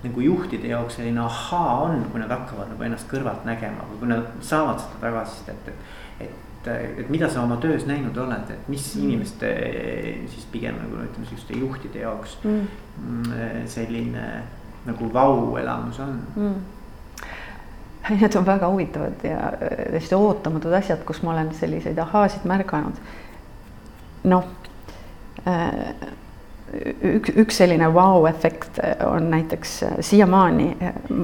nagu 0.03 0.21
juhtide 0.21 0.67
jaoks 0.67 0.95
selline 0.99 1.19
ahaa 1.19 1.81
on, 1.83 2.05
kui 2.11 2.19
nad 2.19 2.29
hakkavad 2.29 2.69
nagu 2.73 2.83
ennast 2.83 3.09
kõrvalt 3.11 3.45
nägema 3.47 3.85
või 3.91 3.99
kui 3.99 4.07
nad 4.07 4.27
saavad 4.41 4.79
seda 4.79 5.01
tagasisidet, 5.01 5.67
et, 5.67 5.75
et, 6.19 6.35
et 6.67 7.09
mida 7.09 7.29
sa 7.29 7.43
oma 7.43 7.57
töös 7.61 7.85
näinud 7.85 8.17
oled, 8.17 8.51
et 8.53 8.69
mis 8.71 8.85
mm. 8.95 9.03
inimeste 9.03 9.51
siis 10.33 10.45
pigem 10.51 10.77
nagu 10.81 11.01
ütleme, 11.03 11.27
sihukeste 11.29 11.59
juhtide 11.59 12.05
jaoks 12.05 12.37
mm. 12.43 12.67
mm 13.01 13.67
selline 13.71 14.25
nagu 14.85 15.11
vau-elamus 15.13 15.99
on 15.99 16.17
mm 16.35 16.63
Need 18.09 18.35
on 18.37 18.45
väga 18.45 18.67
huvitavad 18.69 19.23
ja 19.23 19.37
hästi 19.93 20.15
ootamatud 20.15 20.73
asjad, 20.77 20.99
kus 21.07 21.23
ma 21.25 21.31
olen 21.31 21.47
selliseid 21.57 21.97
ahhaasid 21.97 22.43
märganud. 22.45 22.99
noh 24.23 24.45
äh, 25.47 25.79
üks, 27.15 27.31
üks 27.35 27.57
selline 27.61 27.87
vau-efekt 27.93 28.79
on 29.05 29.29
näiteks 29.31 29.75
äh, 29.83 29.95
siiamaani, 30.05 30.67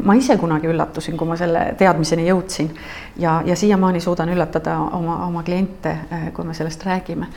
ma 0.03 0.15
ise 0.19 0.37
kunagi 0.41 0.69
üllatusin, 0.71 1.17
kui 1.19 1.27
ma 1.27 1.37
selle 1.39 1.65
teadmiseni 1.79 2.27
jõudsin 2.27 2.71
ja, 3.19 3.39
ja 3.45 3.55
siiamaani 3.55 4.01
suudan 4.03 4.31
üllatada 4.33 4.77
oma, 4.97 5.21
oma 5.27 5.43
kliente, 5.47 5.95
kui 6.35 6.47
me 6.47 6.55
sellest 6.57 6.85
räägime. 6.87 7.27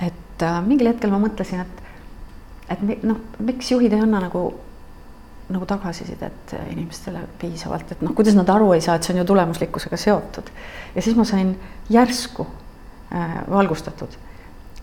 et 0.00 0.42
äh, 0.42 0.60
mingil 0.66 0.92
hetkel 0.92 1.10
ma 1.10 1.20
mõtlesin, 1.22 1.64
et, 1.64 1.82
et 2.76 3.04
noh, 3.04 3.20
miks 3.38 3.70
juhid 3.70 3.92
ei 3.92 4.04
anna 4.04 4.20
nagu, 4.26 4.44
nagu 5.48 5.66
tagasisidet 5.66 6.56
inimestele 6.72 7.22
piisavalt, 7.40 7.92
et 7.92 8.02
noh, 8.02 8.14
kuidas 8.14 8.36
nad 8.36 8.48
aru 8.52 8.72
ei 8.74 8.84
saa, 8.84 8.96
et 8.96 9.06
see 9.06 9.14
on 9.14 9.22
ju 9.22 9.28
tulemuslikkusega 9.32 9.96
seotud. 9.96 10.50
ja 10.94 11.02
siis 11.02 11.16
ma 11.16 11.24
sain 11.24 11.54
järsku 11.88 12.46
äh, 13.12 13.38
valgustatud, 13.50 14.18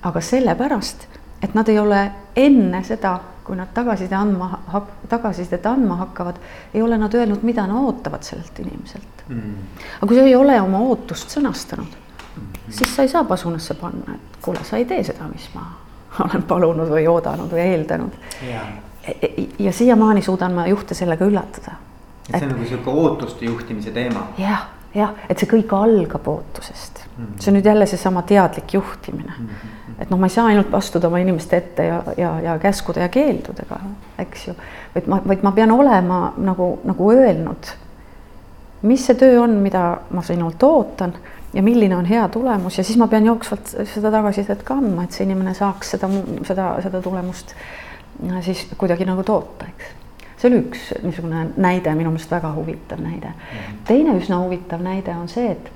aga 0.04 0.22
sellepärast 0.22 1.08
et 1.44 1.54
nad 1.54 1.70
ei 1.70 1.80
ole 1.80 2.12
enne 2.36 2.84
seda, 2.84 3.18
kui 3.44 3.58
nad 3.60 3.74
tagasiside 3.76 4.16
andma, 4.16 4.62
tagasisidet 5.10 5.66
andma 5.68 5.98
hakkavad, 6.06 6.40
ei 6.74 6.82
ole 6.82 6.98
nad 6.98 7.14
öelnud, 7.14 7.44
mida 7.44 7.68
nad 7.68 7.84
ootavad 7.84 8.24
sellelt 8.24 8.60
inimeselt 8.64 9.26
mm.. 9.28 9.56
aga 9.98 10.08
kui 10.08 10.18
sa 10.18 10.26
ei 10.28 10.36
ole 10.36 10.60
oma 10.62 10.80
ootust 10.88 11.34
sõnastanud 11.36 11.96
mm, 11.96 12.42
-hmm. 12.42 12.72
siis 12.72 12.96
sa 12.96 13.04
ei 13.04 13.12
saa 13.12 13.24
pasunasse 13.24 13.74
panna, 13.74 14.16
et 14.16 14.38
kuule, 14.42 14.64
sa 14.64 14.78
ei 14.78 14.86
tee 14.86 15.04
seda, 15.04 15.28
mis 15.34 15.50
ma 15.56 15.66
olen 16.26 16.44
palunud 16.48 16.90
või 16.90 17.08
oodanud 17.08 17.52
või 17.52 17.66
eeldanud 17.66 18.16
yeah.. 18.44 18.54
ja, 18.54 19.12
e, 19.12 19.18
e, 19.22 19.48
ja 19.60 19.72
siiamaani 19.72 20.22
suudan 20.22 20.54
ma 20.54 20.68
juhte 20.68 20.96
sellega 20.96 21.26
üllatada. 21.26 21.76
et 22.30 22.40
see 22.40 22.48
on 22.48 22.56
nagu 22.56 22.70
sihuke 22.70 22.90
ootuste 22.90 23.46
juhtimise 23.46 23.92
teema. 23.92 24.28
jah, 24.38 24.68
jah, 24.96 25.14
et 25.30 25.40
see 25.40 25.50
kõik 25.50 25.74
algab 25.78 26.28
ootusest 26.28 27.06
mm. 27.06 27.24
-hmm. 27.24 27.40
see 27.40 27.52
on 27.52 27.58
nüüd 27.60 27.72
jälle 27.72 27.86
seesama 27.86 28.22
teadlik 28.22 28.74
juhtimine 28.74 29.34
mm. 29.40 29.48
-hmm 29.48 29.80
et 30.00 30.10
noh, 30.10 30.20
ma 30.20 30.28
ei 30.28 30.34
saa 30.34 30.50
ainult 30.52 30.74
astuda 30.74 31.08
oma 31.08 31.20
inimeste 31.22 31.58
ette 31.58 31.86
ja, 31.86 32.02
ja, 32.18 32.40
ja 32.42 32.58
käskude 32.60 33.04
ja 33.04 33.10
keeldudega, 33.10 33.80
eks 34.20 34.48
ju. 34.48 34.56
vaid 34.96 35.08
ma, 35.08 35.22
vaid 35.28 35.46
ma 35.46 35.52
pean 35.52 35.72
olema 35.72 36.34
nagu, 36.38 36.80
nagu 36.84 37.12
öelnud, 37.12 37.72
mis 38.90 39.06
see 39.06 39.16
töö 39.20 39.42
on, 39.44 39.58
mida 39.64 39.84
ma 40.10 40.24
sinult 40.26 40.64
ootan 40.64 41.14
ja 41.54 41.64
milline 41.64 41.96
on 41.98 42.06
hea 42.10 42.28
tulemus 42.34 42.78
ja 42.78 42.84
siis 42.84 42.98
ma 42.98 43.08
pean 43.08 43.26
jooksvalt 43.26 43.76
seda 43.94 44.12
tagasisidet 44.12 44.64
ka 44.68 44.80
andma, 44.82 45.06
et 45.06 45.16
see 45.16 45.28
inimene 45.28 45.54
saaks 45.58 45.96
seda, 45.96 46.10
seda, 46.48 46.70
seda 46.84 47.02
tulemust 47.02 47.56
siis 48.46 48.68
kuidagi 48.78 49.06
nagu 49.06 49.24
toota, 49.24 49.70
eks. 49.70 50.03
See 50.44 50.52
oli 50.52 50.60
üks 50.66 50.90
niisugune 51.04 51.46
näide, 51.56 51.94
minu 51.96 52.12
meelest 52.12 52.32
väga 52.32 52.52
huvitav 52.58 53.00
näide. 53.00 53.32
Mhm. 53.32 53.78
teine 53.88 54.18
üsna 54.20 54.42
huvitav 54.44 54.84
näide 54.84 55.16
on 55.16 55.32
see, 55.32 55.52
et 55.52 55.72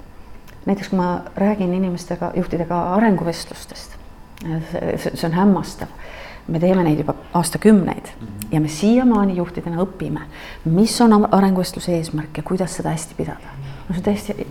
näiteks 0.66 0.90
kui 0.92 1.00
ma 1.00 1.22
räägin 1.36 1.74
inimestega, 1.74 2.34
juhtidega 2.36 2.82
arenguvestlustest 2.98 3.96
see, 4.44 4.98
see 5.14 5.28
on 5.28 5.34
hämmastav. 5.34 5.88
me 6.48 6.60
teeme 6.60 6.84
neid 6.84 7.00
juba 7.00 7.14
aastakümneid 7.36 8.06
mm 8.08 8.28
-hmm. 8.28 8.48
ja 8.52 8.60
me 8.62 8.68
siiamaani 8.68 9.36
juhtidena 9.36 9.84
õpime, 9.84 10.22
mis 10.66 11.02
on 11.02 11.34
arenguvestluse 11.34 11.92
eesmärk 11.92 12.38
ja 12.38 12.44
kuidas 12.44 12.76
seda 12.76 12.90
hästi 12.90 13.16
pidada. 13.16 13.48
no 13.90 13.96
see 13.96 13.98
on 13.98 14.04
täiesti 14.04 14.48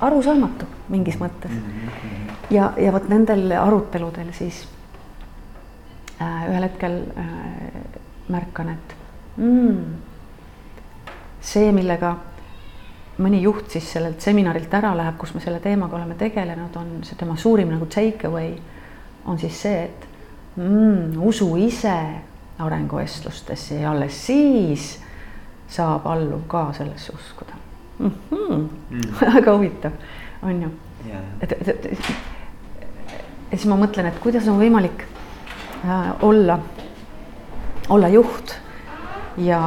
arusaamatu 0.00 0.66
mingis 0.88 1.18
mõttes 1.18 1.50
mm. 1.50 1.62
-hmm. 1.62 2.32
ja, 2.50 2.72
ja 2.76 2.92
vot 2.92 3.08
nendel 3.08 3.52
aruteludel 3.52 4.32
siis 4.32 4.68
äh, 6.22 6.50
ühel 6.50 6.62
hetkel 6.62 7.02
äh, 7.18 7.24
märkan, 8.28 8.68
et 8.68 8.99
mm, 9.36 9.78
see, 11.40 11.72
millega 11.72 12.16
mõni 13.20 13.42
juht 13.42 13.70
siis 13.70 13.92
sellelt 13.92 14.20
seminarilt 14.24 14.74
ära 14.74 14.94
läheb, 14.96 15.16
kus 15.20 15.34
me 15.34 15.42
selle 15.44 15.60
teemaga 15.60 15.98
oleme 15.98 16.16
tegelenud, 16.18 16.76
on 16.76 17.00
see 17.04 17.18
tema 17.20 17.36
suurim 17.36 17.72
nagu 17.72 17.86
take 17.86 18.26
away 18.28 18.54
on 19.26 19.38
siis 19.38 19.62
see, 19.62 19.84
et 19.84 20.06
mm, 20.56 21.20
usu 21.26 21.52
ise 21.60 21.96
arenguvestlustesse 22.60 23.80
ja 23.80 23.90
alles 23.92 24.16
siis 24.26 24.92
saab 25.70 26.06
alluv 26.10 26.44
ka 26.50 26.70
sellesse 26.76 27.12
uskuda 27.14 27.54
mm. 27.98 28.10
-hmm. 28.30 28.68
Mm. 28.90 29.34
väga 29.34 29.52
huvitav, 29.56 29.92
on 30.42 30.62
ju 30.62 30.70
yeah.. 31.08 31.22
et, 31.40 31.52
et, 31.52 31.68
et 31.68 32.00
ja 33.50 33.58
siis 33.58 33.66
ma 33.66 33.76
mõtlen, 33.76 34.06
et 34.06 34.18
kuidas 34.18 34.48
on 34.48 34.58
võimalik 34.58 35.04
äh, 35.84 36.22
olla, 36.22 36.58
olla 37.88 38.08
juht 38.08 38.54
ja 39.40 39.60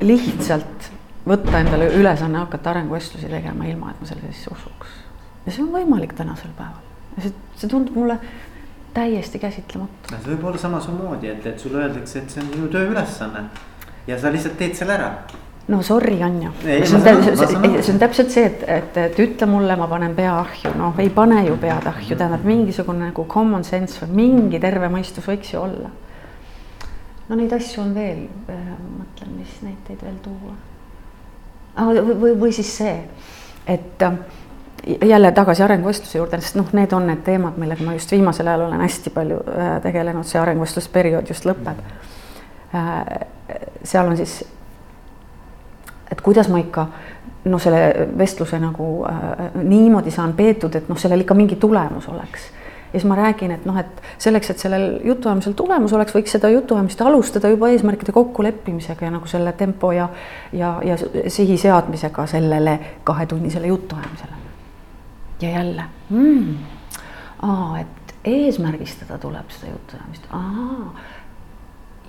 lihtsalt 0.00 0.90
võtta 1.28 1.60
endale 1.60 1.90
ülesanne 1.96 2.40
hakata 2.44 2.74
arenguvestlusi 2.74 3.28
tegema, 3.30 3.66
ilma 3.68 3.92
et 3.92 4.00
ma 4.00 4.08
sellesse 4.08 4.52
usuks. 4.52 4.94
ja 5.46 5.52
see 5.52 5.64
on 5.64 5.72
võimalik 5.74 6.14
tänasel 6.16 6.54
päeval. 6.56 6.86
see, 7.18 7.34
see 7.56 7.68
tundub 7.68 7.96
mulle 7.96 8.18
täiesti 8.94 9.38
käsitlematu. 9.38 10.14
no 10.14 10.22
see 10.22 10.34
võib 10.34 10.48
olla 10.50 10.64
samasugune, 10.64 11.20
et, 11.28 11.46
et 11.46 11.60
sulle 11.60 11.84
öeldakse, 11.84 12.24
et 12.24 12.30
see 12.30 12.42
on 12.44 12.50
sinu 12.54 12.72
tööülesanne 12.72 13.46
ja 14.06 14.18
sa 14.18 14.32
lihtsalt 14.32 14.58
teed 14.58 14.76
selle 14.78 14.96
ära 14.96 15.12
no 15.70 15.82
sorry, 15.86 16.18
on, 16.22 16.40
see, 16.62 16.84
see 16.86 17.92
on 17.92 18.00
täpselt 18.00 18.32
see, 18.32 18.46
et, 18.48 18.62
et, 18.66 18.96
et 18.98 19.18
ütle 19.22 19.46
mulle, 19.50 19.76
ma 19.78 19.86
panen 19.90 20.16
pea 20.16 20.32
ahju, 20.40 20.72
noh, 20.78 20.98
ei 21.02 21.12
pane 21.14 21.44
ju 21.46 21.56
pead 21.60 21.86
ahju, 21.86 22.16
tähendab 22.16 22.46
mingisugune 22.48 23.10
nagu 23.10 23.26
common 23.30 23.64
sense 23.66 24.00
või 24.02 24.24
mingi 24.24 24.60
terve 24.62 24.90
mõistus 24.92 25.28
võiks 25.30 25.52
ju 25.54 25.60
olla. 25.62 25.92
No 27.30 27.38
neid 27.38 27.52
asju 27.54 27.84
on 27.84 27.94
veel, 27.94 28.24
äh, 28.50 28.66
mõtlen, 28.98 29.32
mis 29.38 29.54
näiteid 29.62 30.02
veel 30.02 30.18
tuua. 30.24 30.56
või, 31.78 32.16
või, 32.20 32.34
või 32.40 32.52
siis 32.52 32.72
see, 32.76 32.96
et 33.70 34.02
äh, 34.02 34.18
jälle 35.06 35.30
tagasi 35.32 35.62
arenguvestluse 35.62 36.18
juurde, 36.18 36.40
sest 36.42 36.58
noh, 36.58 36.72
need 36.74 36.92
on 36.96 37.06
need 37.06 37.22
teemad, 37.24 37.58
millega 37.60 37.86
ma 37.86 37.94
just 37.94 38.10
viimasel 38.10 38.50
ajal 38.50 38.66
olen 38.66 38.82
hästi 38.82 39.14
palju 39.14 39.42
äh, 39.46 39.74
tegelenud, 39.86 40.26
see 40.26 40.42
arenguvestlusperiood 40.42 41.30
just 41.30 41.46
lõpeb. 41.46 41.84
Seal 43.82 44.06
on 44.06 44.14
siis, 44.14 44.36
et 46.10 46.20
kuidas 46.22 46.46
ma 46.48 46.60
ikka 46.62 46.84
noh, 47.50 47.58
selle 47.62 48.06
vestluse 48.18 48.60
nagu 48.62 48.86
niimoodi 49.58 50.12
saan 50.14 50.36
peetud, 50.38 50.76
et 50.78 50.86
noh, 50.90 50.98
sellel 50.98 51.24
ikka 51.24 51.34
mingi 51.34 51.58
tulemus 51.58 52.06
oleks 52.12 52.46
ja 52.92 53.00
siis 53.00 53.08
ma 53.08 53.14
räägin, 53.14 53.50
et 53.50 53.64
noh, 53.64 53.76
et 53.78 54.02
selleks, 54.18 54.50
et 54.50 54.58
sellel 54.58 54.98
jutuajamisel 55.04 55.54
tulemus 55.58 55.92
oleks, 55.94 56.14
võiks 56.14 56.34
seda 56.34 56.50
jutuajamist 56.50 57.00
alustada 57.06 57.48
juba 57.52 57.68
eesmärkide 57.70 58.12
kokkuleppimisega 58.12 59.04
ja 59.04 59.10
nagu 59.14 59.30
selle 59.30 59.52
tempo 59.52 59.92
ja 59.92 60.08
ja, 60.52 60.74
ja 60.84 60.96
sihi 61.30 61.56
seadmisega 61.56 62.26
sellele 62.26 62.78
kahetunnisele 63.04 63.66
jutuajamisele. 63.66 64.40
Ja 65.40 65.50
jälle. 65.50 65.84
Mm.. 66.10 66.56
aa, 67.42 67.78
et 67.78 68.14
eesmärgistada 68.24 69.18
tuleb 69.18 69.50
seda 69.50 69.72
jutuajamist, 69.72 70.26
aa. 70.30 70.94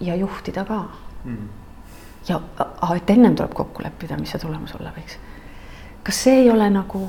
Ja 0.02 0.16
juhtida 0.16 0.66
ka. 0.66 0.84
Mm.. 1.24 1.50
ja 2.28 2.42
aa, 2.82 2.96
et 2.96 3.10
ennem 3.10 3.36
tuleb 3.36 3.54
kokku 3.54 3.84
leppida, 3.84 4.18
mis 4.18 4.34
see 4.34 4.42
tulemus 4.42 4.74
olla 4.80 4.90
võiks. 4.98 5.22
kas 6.04 6.24
see 6.24 6.42
ei 6.42 6.50
ole 6.50 6.70
nagu, 6.74 7.06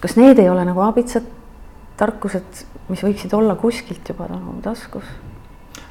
kas 0.00 0.16
need 0.16 0.38
ei 0.42 0.50
ole 0.50 0.64
nagu 0.66 0.82
abitsad 0.82 1.30
tarkused, 1.96 2.64
mis 2.88 3.04
võiksid 3.06 3.34
olla 3.36 3.54
kuskilt 3.60 4.08
juba 4.08 4.28
nagu 4.32 4.58
taskus? 4.64 5.06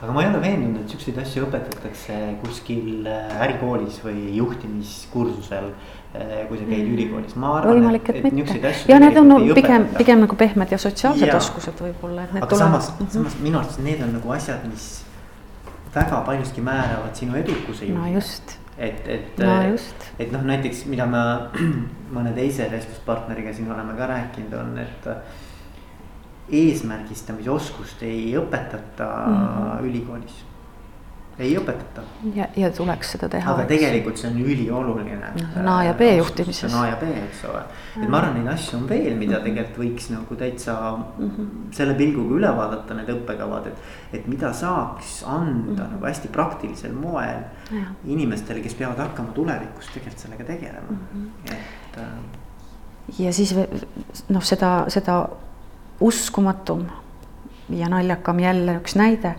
aga 0.03 0.11
ma 0.11 0.23
ei 0.23 0.27
ole 0.27 0.39
veendunud, 0.43 0.81
et 0.83 0.91
siukseid 0.91 1.17
asju 1.23 1.45
õpetatakse 1.47 2.21
kuskil 2.43 3.07
äh, 3.07 3.35
ärikoolis 3.45 4.01
või 4.03 4.33
juhtimiskursusel 4.35 5.71
Äh, 6.13 6.43
kui 6.45 6.59
sa 6.59 6.65
käid 6.67 6.83
mm. 6.83 6.93
ülikoolis, 6.93 7.31
ma 7.41 7.55
arvan, 7.57 7.79
võimalik, 7.79 8.09
et, 8.11 8.19
et, 8.19 8.35
et 8.53 8.65
asju. 8.69 8.89
ja 8.91 8.99
need 9.01 9.15
on 9.17 9.31
no, 9.31 9.37
pigem, 9.57 9.87
pigem 9.97 10.19
nagu 10.21 10.35
pehmed 10.37 10.69
ja 10.69 10.77
sotsiaalsed 10.77 11.25
ja. 11.25 11.39
oskused 11.39 11.79
võib-olla, 11.81 12.27
et 12.27 12.35
need 12.35 12.45
aga 12.45 12.49
tulevad. 12.51 12.83
samas 12.83 12.89
mm, 12.91 12.99
-hmm. 12.99 13.13
samas 13.15 13.37
minu 13.41 13.57
arvates 13.57 13.79
need 13.81 14.03
on 14.05 14.11
nagu 14.13 14.33
asjad, 14.35 14.67
mis 14.69 14.85
väga 15.95 16.19
paljuski 16.27 16.61
määravad 16.61 17.17
sinu 17.17 17.39
edukuse 17.39 17.87
juurde. 17.89 17.97
no 17.97 18.11
just. 18.13 18.53
et, 18.77 19.01
et 19.07 19.41
no,, 19.41 19.55
et 20.19 20.35
noh, 20.37 20.45
näiteks 20.51 20.83
mida 20.93 21.09
ma 21.09 21.23
mõne 22.19 22.35
teise 22.37 22.69
vestluspartneriga 22.75 23.55
siin 23.57 23.73
oleme 23.73 23.97
ka 23.97 24.11
rääkinud, 24.13 24.53
on, 24.53 24.77
et 24.85 25.09
eesmärgistamise 26.51 27.51
oskust 27.51 28.03
ei 28.03 28.33
õpetata 28.37 29.11
mm 29.27 29.37
-hmm. 29.37 29.85
ülikoolis 29.89 30.43
ei 31.41 31.55
õpetata. 31.57 32.03
ja, 32.35 32.45
ja 32.55 32.69
tuleks 32.71 33.13
seda 33.15 33.27
teha. 33.31 33.53
aga 33.55 33.65
tegelikult 33.69 34.19
see 34.21 34.29
on 34.29 34.37
ülioluline 34.43 35.31
no,. 35.33 35.63
A 35.73 35.77
ja 35.87 35.93
B 35.97 36.11
juhtimises. 36.19 36.59
see 36.61 36.69
on 36.69 36.83
A 36.83 36.91
ja 36.91 36.97
B, 37.01 37.09
eks 37.23 37.41
ole. 37.49 37.63
et 37.97 38.05
ma 38.05 38.19
arvan, 38.19 38.37
neid 38.37 38.51
asju 38.53 38.77
on 38.77 38.83
veel, 38.89 39.15
mida 39.17 39.39
mhm. 39.39 39.47
tegelikult 39.47 39.79
võiks 39.81 40.09
nagu 40.13 40.37
täitsa 40.37 40.75
mm 40.93 41.29
-hmm. 41.29 41.71
selle 41.77 41.95
pilguga 41.97 42.37
üle 42.37 42.51
vaadata, 42.57 42.97
need 42.99 43.09
õppekavad, 43.15 43.71
et. 43.71 43.87
et 44.19 44.27
mida 44.29 44.53
saaks 44.53 45.23
anda 45.25 45.53
mm 45.53 45.77
-hmm. 45.77 45.95
nagu 45.95 46.05
hästi 46.05 46.27
praktilisel 46.27 46.93
moel 46.93 47.41
ja. 47.71 47.87
inimestele, 48.05 48.61
kes 48.61 48.75
peavad 48.75 49.01
hakkama 49.01 49.33
tulevikus 49.33 49.89
tegelikult 49.93 50.19
sellega 50.19 50.43
tegelema 50.43 50.89
mm, 50.89 51.07
-hmm. 51.15 51.53
et 51.53 51.97
äh.... 51.97 53.25
ja 53.25 53.33
siis 53.33 53.55
noh, 54.29 54.43
seda, 54.43 54.85
seda 54.87 55.25
uskumatum 56.03 56.85
ja 57.69 57.89
naljakam 57.89 58.39
jälle 58.43 58.75
üks 58.81 58.97
näide 58.99 59.35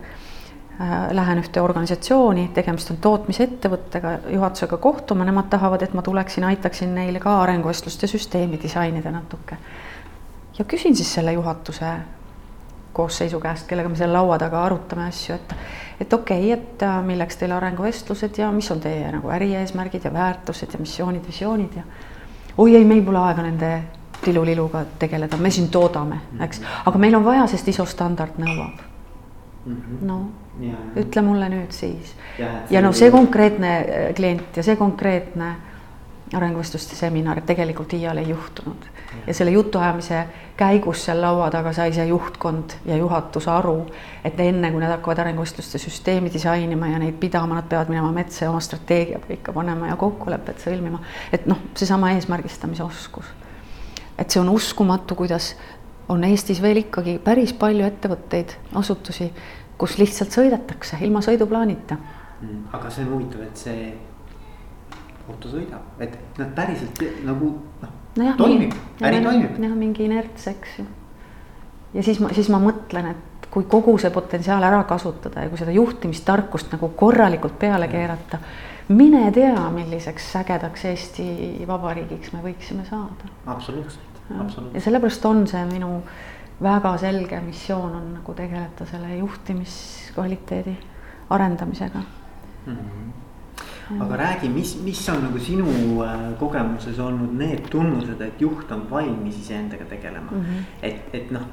Äh, 0.81 1.13
lähen 1.15 1.39
ühte 1.39 1.61
organisatsiooni, 1.63 2.49
tegemist 2.51 2.89
on 2.91 2.97
tootmisettevõttega, 2.99 4.09
juhatusega 4.27 4.75
kohtuma, 4.83 5.23
nemad 5.23 5.47
tahavad, 5.47 5.85
et 5.85 5.93
ma 5.95 6.01
tuleksin, 6.03 6.43
aitaksin 6.43 6.91
neile 6.91 7.21
ka 7.23 7.31
arenguvestluste 7.45 8.09
süsteemi 8.11 8.59
disainida 8.59 9.11
natuke. 9.11 9.55
ja 10.59 10.65
küsin 10.65 10.95
siis 10.95 11.13
selle 11.13 11.31
juhatuse 11.31 11.93
koosseisu 12.93 13.39
käest, 13.39 13.67
kellega 13.69 13.89
me 13.89 13.95
seal 13.95 14.11
laua 14.13 14.35
taga 14.37 14.65
arutame 14.65 15.07
asju, 15.07 15.35
et 15.35 15.55
et 16.01 16.13
okei 16.13 16.43
okay,, 16.43 16.59
et 16.59 16.83
äh, 16.83 16.99
milleks 17.03 17.39
teile 17.39 17.55
arenguvestlused 17.55 18.37
ja 18.37 18.51
mis 18.51 18.71
on 18.71 18.83
teie 18.83 19.11
nagu 19.15 19.31
ärieesmärgid 19.31 20.03
ja 20.03 20.13
väärtused 20.13 20.75
ja 20.75 20.79
missioonid, 20.79 21.23
visioonid 21.27 21.79
ja 21.79 21.83
oi 22.57 22.75
ei, 22.75 22.83
meil 22.83 23.03
pole 23.05 23.23
aega 23.23 23.47
nende 23.47 23.71
liluliluga 24.25 24.85
tegeleda, 24.99 25.37
me 25.37 25.51
siin 25.51 25.69
toodame, 25.69 26.21
eks, 26.41 26.61
aga 26.85 26.97
meil 27.01 27.15
on 27.15 27.25
vaja, 27.25 27.47
sest 27.47 27.67
ISO 27.73 27.85
standard 27.85 28.39
nõuab 28.41 28.83
no 30.05 30.19
Ja, 30.59 30.77
ütle 30.95 31.19
mulle 31.21 31.49
nüüd 31.51 31.73
siis. 31.75 32.13
ja, 32.39 32.79
noh, 32.81 32.93
see 32.95 33.09
konkreetne 33.11 33.71
äh, 33.75 34.03
klient 34.15 34.55
ja 34.55 34.63
see 34.63 34.77
konkreetne 34.79 35.49
arenguvestluste 36.35 36.95
seminar 36.95 37.41
tegelikult 37.45 37.93
iial 37.93 38.17
ei 38.17 38.29
juhtunud. 38.29 38.87
ja 39.27 39.33
selle 39.33 39.51
jutuajamise 39.51 40.21
käigus 40.57 41.03
seal 41.05 41.19
laua 41.21 41.49
taga 41.51 41.73
sai 41.73 41.93
see 41.93 42.05
juhtkond 42.07 42.77
ja 42.85 42.95
juhatus 42.95 43.47
aru, 43.51 43.85
et 44.23 44.39
enne 44.39 44.71
kui 44.71 44.79
nad 44.79 44.95
hakkavad 44.95 45.25
arenguvestluste 45.25 45.79
süsteemi 45.79 46.31
disainima 46.33 46.87
ja 46.87 46.99
neid 46.99 47.19
pidama, 47.19 47.59
nad 47.59 47.67
peavad 47.69 47.91
minema 47.91 48.11
metsa 48.15 48.45
ja 48.45 48.51
oma 48.51 48.63
strateegia 48.63 49.19
paika 49.27 49.53
panema 49.53 49.91
ja 49.91 49.95
kokkulepet 49.99 50.63
sõlmima. 50.63 51.03
et 51.33 51.45
noh, 51.51 51.59
seesama 51.75 52.11
eesmärgistamise 52.15 52.83
oskus. 52.83 53.25
Et 54.17 54.29
see 54.29 54.41
on 54.41 54.49
uskumatu, 54.49 55.15
kuidas 55.15 55.53
on 56.09 56.23
Eestis 56.23 56.61
veel 56.61 56.83
ikkagi 56.83 57.17
päris 57.23 57.53
palju 57.57 57.85
ettevõtteid, 57.85 58.57
asutusi 58.75 59.31
kus 59.77 59.97
lihtsalt 59.99 60.35
sõidetakse 60.35 60.99
ilma 61.03 61.21
sõiduplaanita 61.25 61.97
mm,. 61.97 62.59
aga 62.77 62.91
see 62.93 63.05
on 63.05 63.13
huvitav, 63.15 63.43
et 63.45 63.63
see 63.65 63.87
auto 65.25 65.51
sõidab, 65.51 65.87
et 66.03 66.15
nad 66.39 66.51
päriselt 66.55 67.01
nagu 67.25 67.51
noh 67.81 67.93
no, 68.15 68.35
toimib, 68.39 68.75
äri 69.03 69.21
toimib. 69.25 69.57
jah, 69.59 69.75
mingi 69.75 70.05
inerts, 70.07 70.47
eks 70.51 70.79
ju. 70.79 70.85
ja 71.97 72.05
siis 72.05 72.21
ma, 72.23 72.31
siis 72.35 72.51
ma 72.53 72.61
mõtlen, 72.63 73.11
et 73.11 73.34
kui 73.55 73.63
kogu 73.71 73.95
see 74.01 74.11
potentsiaal 74.11 74.63
ära 74.67 74.83
kasutada 74.83 75.45
ja 75.45 75.49
kui 75.49 75.59
seda 75.61 75.71
juhtimistarkust 75.71 76.73
nagu 76.75 76.89
korralikult 76.99 77.55
peale 77.59 77.87
keerata, 77.87 78.41
mine 78.89 79.29
tea, 79.31 79.69
milliseks 79.71 80.27
ägedaks 80.41 80.83
Eesti 80.91 81.27
Vabariigiks 81.67 82.33
me 82.35 82.43
võiksime 82.43 82.83
saada. 82.89 83.31
absoluutselt, 83.45 84.19
absoluutselt. 84.29 84.75
ja 84.75 84.81
sellepärast 84.81 85.29
on 85.31 85.47
see 85.47 85.63
minu 85.71 86.01
väga 86.61 86.97
selge 86.97 87.39
missioon 87.41 87.95
on 87.95 88.13
nagu 88.19 88.33
tegeleda 88.33 88.87
selle 88.91 89.17
juhtimiskvaliteedi 89.17 90.75
arendamisega 91.29 91.99
mm. 92.65 92.77
-hmm. 92.77 94.01
aga 94.01 94.15
räägi, 94.15 94.49
mis, 94.49 94.81
mis 94.83 95.09
on 95.09 95.23
nagu 95.23 95.39
sinu 95.39 95.67
äh, 96.03 96.39
kogemuses 96.39 96.99
olnud 96.99 97.37
need 97.37 97.69
tunnused, 97.69 98.21
et 98.21 98.41
juht 98.41 98.71
on 98.71 98.89
valmis 98.91 99.39
iseendaga 99.39 99.85
tegelema 99.85 100.31
mm, 100.31 100.41
-hmm. 100.41 100.63
et, 100.81 101.01
et 101.13 101.31
noh. 101.31 101.47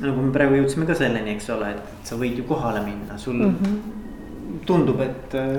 Nagu 0.00 0.22
me 0.22 0.32
praegu 0.32 0.58
jõudsime 0.60 0.86
ka 0.86 0.94
selleni, 0.94 1.36
eks 1.36 1.48
ole, 1.50 1.70
et 1.76 2.08
sa 2.08 2.18
võid 2.20 2.36
ju 2.36 2.44
kohale 2.48 2.82
minna, 2.84 3.18
sul 3.18 3.34
mm. 3.34 3.56
-hmm 3.62 4.02
tundub, 4.66 5.00
et 5.00 5.34
äh, 5.34 5.56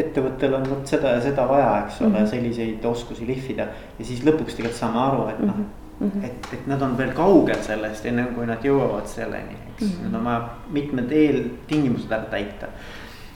ettevõttel 0.00 0.54
on 0.56 0.64
vot 0.68 0.88
seda 0.88 1.14
ja 1.14 1.20
seda 1.22 1.44
vaja, 1.48 1.84
eks 1.84 2.00
ole 2.00 2.08
mm, 2.08 2.16
-hmm. 2.16 2.30
selliseid 2.30 2.84
oskusi 2.84 3.26
lihvida 3.26 3.66
ja 3.98 4.04
siis 4.04 4.24
lõpuks 4.26 4.56
tegelikult 4.56 4.78
saame 4.78 4.98
aru, 4.98 5.28
et 5.28 5.38
noh 5.44 5.56
mm 5.56 5.62
-hmm 5.62 5.78
Mm 6.00 6.10
-hmm. 6.10 6.24
et, 6.24 6.48
et 6.52 6.66
nad 6.66 6.82
on 6.82 6.98
veel 6.98 7.12
kaugel 7.12 7.62
sellest, 7.62 8.06
enne 8.06 8.22
kui 8.34 8.46
nad 8.46 8.62
jõuavad 8.64 9.06
selleni, 9.06 9.56
eks 9.72 9.82
mm, 9.82 9.88
-hmm. 9.88 10.04
nad 10.04 10.14
on 10.14 10.24
vaja 10.24 10.48
mitmed 10.72 11.12
eeltingimused 11.12 12.12
ära 12.12 12.24
täita. 12.30 12.66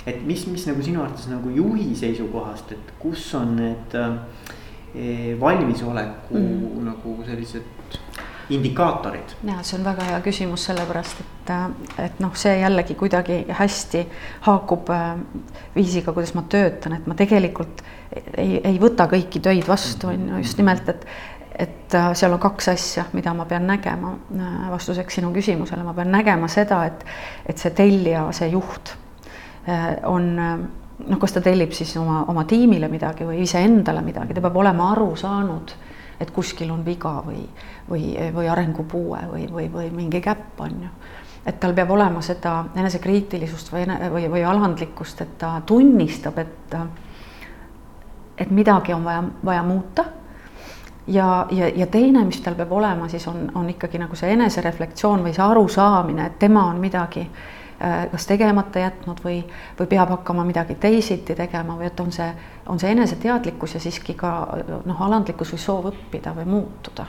et 0.07 0.27
mis, 0.27 0.47
mis 0.47 0.67
nagu 0.67 0.83
sinu 0.83 1.03
arvates 1.03 1.29
nagu 1.29 1.51
juhi 1.51 1.95
seisukohast, 1.97 2.73
et 2.73 2.93
kus 2.99 3.35
on 3.35 3.57
need 3.57 3.95
äh, 3.95 5.41
valmisoleku 5.41 6.35
mm 6.35 6.41
-hmm. 6.41 6.85
nagu 6.85 7.19
sellised 7.27 7.63
indikaatorid? 8.51 9.37
ja 9.45 9.59
see 9.63 9.79
on 9.79 9.85
väga 9.87 10.09
hea 10.11 10.21
küsimus, 10.25 10.65
sellepärast 10.69 11.21
et, 11.23 11.53
et 12.07 12.19
noh, 12.23 12.35
see 12.39 12.57
jällegi 12.61 12.97
kuidagi 12.99 13.41
hästi 13.59 14.05
haakub 14.47 14.91
äh, 14.95 15.13
viisiga, 15.77 16.13
kuidas 16.13 16.35
ma 16.37 16.45
töötan, 16.51 16.99
et 16.99 17.07
ma 17.11 17.17
tegelikult 17.19 17.85
ei, 18.37 18.59
ei 18.61 18.77
võta 18.81 19.09
kõiki 19.11 19.43
töid 19.45 19.69
vastu, 19.69 20.11
on 20.13 20.29
ju, 20.29 20.43
just 20.45 20.61
nimelt, 20.61 20.93
et 20.93 21.09
et 21.55 21.95
äh, 21.95 22.09
seal 22.19 22.35
on 22.35 22.41
kaks 22.43 22.69
asja, 22.73 23.05
mida 23.15 23.31
ma 23.35 23.45
pean 23.47 23.67
nägema 23.71 24.15
äh, 24.35 24.55
vastuseks 24.73 25.21
sinu 25.21 25.31
küsimusele, 25.35 25.85
ma 25.87 25.95
pean 25.95 26.11
nägema 26.11 26.49
seda, 26.51 26.85
et, 26.91 27.05
et 27.47 27.61
see 27.61 27.71
tellija, 27.77 28.29
see 28.35 28.51
juht 28.53 28.99
on 30.05 30.27
noh, 30.37 31.19
kas 31.21 31.33
ta 31.33 31.41
tellib 31.41 31.73
siis 31.73 31.95
oma, 31.97 32.25
oma 32.29 32.45
tiimile 32.49 32.89
midagi 32.93 33.25
või 33.25 33.41
iseendale 33.47 34.03
midagi, 34.05 34.35
ta 34.37 34.43
peab 34.45 34.59
olema 34.61 34.91
aru 34.93 35.15
saanud, 35.17 35.73
et 36.21 36.31
kuskil 36.31 36.71
on 36.71 36.85
viga 36.87 37.17
või, 37.27 37.43
või, 37.91 38.15
või 38.35 38.49
arengupuue 38.49 39.21
või, 39.33 39.47
või, 39.53 39.69
või 39.73 39.91
mingi 39.91 40.21
käpp 40.21 40.61
on 40.61 40.83
ju. 40.87 40.91
et 41.47 41.61
tal 41.61 41.75
peab 41.75 41.91
olema 41.91 42.23
seda 42.23 42.65
enesekriitilisust 42.77 43.73
või, 43.73 43.87
või, 44.13 44.29
või 44.31 44.45
alandlikkust, 44.45 45.21
et 45.21 45.39
ta 45.39 45.61
tunnistab, 45.67 46.39
et, 46.39 46.77
et 48.39 48.51
midagi 48.51 48.93
on 48.93 49.05
vaja, 49.05 49.25
vaja 49.45 49.63
muuta 49.63 50.05
ja, 51.07 51.47
ja, 51.51 51.69
ja 51.69 51.87
teine, 51.87 52.25
mis 52.25 52.41
tal 52.41 52.55
peab 52.55 52.73
olema, 52.73 53.09
siis 53.09 53.27
on, 53.29 53.51
on 53.55 53.69
ikkagi 53.71 53.99
nagu 54.01 54.17
see 54.17 54.33
enesereflektsioon 54.33 55.25
või 55.25 55.35
see 55.37 55.45
arusaamine, 55.45 56.27
et 56.31 56.39
tema 56.39 56.65
on 56.71 56.81
midagi 56.81 57.27
äh, 57.27 58.07
kas 58.13 58.27
tegemata 58.27 58.85
jätnud 58.87 59.21
või, 59.25 59.43
või 59.79 59.91
peab 59.91 60.15
hakkama 60.17 60.45
midagi 60.49 60.79
teisiti 60.81 61.35
tegema 61.35 61.77
või 61.79 61.91
et 61.91 62.01
on 62.01 62.13
see, 62.13 62.31
on 62.67 62.81
see 62.81 62.91
eneseteadlikkus 62.95 63.75
ja 63.75 63.81
siiski 63.81 64.15
ka 64.19 64.33
noh, 64.87 65.03
alandlikkus 65.07 65.55
või 65.55 65.61
soov 65.61 65.91
õppida 65.93 66.35
või 66.37 66.49
muutuda. 66.49 67.07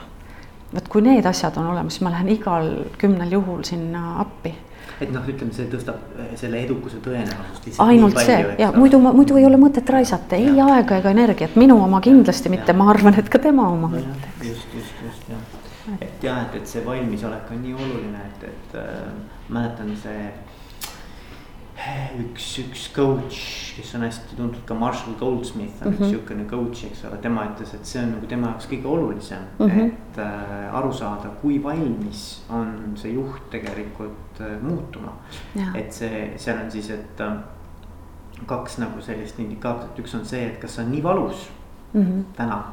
vot 0.74 0.88
kui 0.88 1.02
need 1.02 1.26
asjad 1.26 1.56
on 1.56 1.70
olemas, 1.72 2.00
ma 2.00 2.10
lähen 2.10 2.28
igal 2.28 2.70
kümnel 2.98 3.32
juhul 3.32 3.62
sinna 3.64 4.20
appi. 4.20 4.54
Et 5.00 5.10
noh, 5.12 5.24
ütleme, 5.28 5.52
see 5.52 5.68
tõstab 5.68 6.16
eh, 6.18 6.30
selle 6.40 6.62
edukuse 6.64 7.00
tõenäosust. 7.04 7.80
ainult 7.84 8.18
see. 8.24 8.38
ja 8.58 8.70
muidu, 8.72 8.98
muidu 9.00 9.36
ei 9.36 9.44
ole 9.44 9.58
mõtet 9.60 9.88
raisata 9.92 10.36
ei 10.36 10.56
ja. 10.56 10.66
aega 10.76 11.00
ega 11.02 11.12
energiat, 11.12 11.56
minu 11.56 11.76
oma 11.84 12.00
kindlasti 12.00 12.52
mitte, 12.52 12.72
ma 12.72 12.88
arvan, 12.90 13.18
et 13.20 13.28
ka 13.28 13.38
tema 13.38 13.68
oma 13.68 13.92
just, 13.92 14.72
just, 14.74 15.02
just 15.04 15.28
jah, 15.28 15.44
et 16.00 16.24
jah, 16.24 16.46
et, 16.46 16.60
et 16.60 16.68
see 16.68 16.84
valmisolek 16.84 17.52
on 17.52 17.62
nii 17.62 17.76
oluline, 17.76 18.24
et, 18.30 18.48
et 18.48 18.78
äh, 18.80 19.10
mäletan 19.52 19.92
see 20.00 20.30
üks, 22.20 22.46
üks 22.62 22.86
coach, 22.94 23.40
kes 23.76 23.94
on 23.96 24.04
hästi 24.06 24.36
tuntud 24.38 24.62
ka 24.66 24.74
Marshall 24.74 25.16
Goldsmith 25.20 25.82
on 25.82 25.88
mm 25.88 25.92
-hmm. 25.92 25.94
üks 25.94 26.00
mhm. 26.00 26.10
sihukene 26.10 26.44
coach, 26.50 26.84
eks 26.84 27.04
ole, 27.04 27.18
tema 27.22 27.44
ütles, 27.44 27.74
et 27.74 27.86
see 27.86 28.02
on 28.02 28.10
nagu 28.10 28.26
tema 28.26 28.46
jaoks 28.46 28.68
kõige 28.70 28.86
olulisem 28.86 29.42
mm, 29.58 29.66
-hmm. 29.66 29.86
et 29.86 30.18
äh, 30.18 30.74
aru 30.74 30.92
saada, 30.92 31.28
kui 31.42 31.62
valmis 31.62 32.44
on 32.50 32.92
see 32.94 33.12
juht 33.12 33.50
tegelikult 33.50 34.40
äh, 34.40 34.62
muutuma. 34.62 35.12
et 35.74 35.92
see, 35.92 36.32
seal 36.36 36.64
on 36.64 36.70
siis, 36.70 36.90
et 36.90 37.20
äh, 37.20 37.32
kaks 38.46 38.78
nagu 38.78 39.00
sellist 39.00 39.38
indikaatorit, 39.38 39.98
üks 39.98 40.14
on 40.14 40.24
see, 40.24 40.46
et 40.46 40.58
kas 40.60 40.74
see 40.74 40.84
on 40.84 40.92
nii 40.92 41.02
valus 41.02 41.50
mm 41.92 42.02
-hmm. 42.02 42.24
täna. 42.36 42.64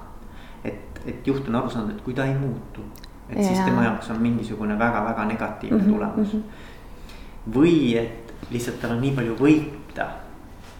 et, 0.63 1.01
et 1.05 1.27
juht 1.27 1.47
on 1.47 1.55
aru 1.55 1.69
saanud, 1.69 1.89
et 1.89 2.01
kui 2.01 2.13
ta 2.13 2.25
ei 2.25 2.35
muutu, 2.35 2.81
et 3.29 3.37
ja. 3.37 3.43
siis 3.43 3.59
tema 3.59 3.83
jaoks 3.83 4.09
on 4.09 4.21
mingisugune 4.21 4.79
väga-väga 4.79 5.25
negatiivne 5.25 5.77
mm 5.77 5.83
-hmm. 5.83 5.93
tulemus 5.93 6.33
mm. 6.33 6.39
-hmm. 6.39 7.55
või 7.55 7.97
et 7.97 8.22
lihtsalt 8.51 8.79
tal 8.81 8.95
on 8.95 9.01
nii 9.01 9.15
palju 9.15 9.35
võita, 9.39 10.07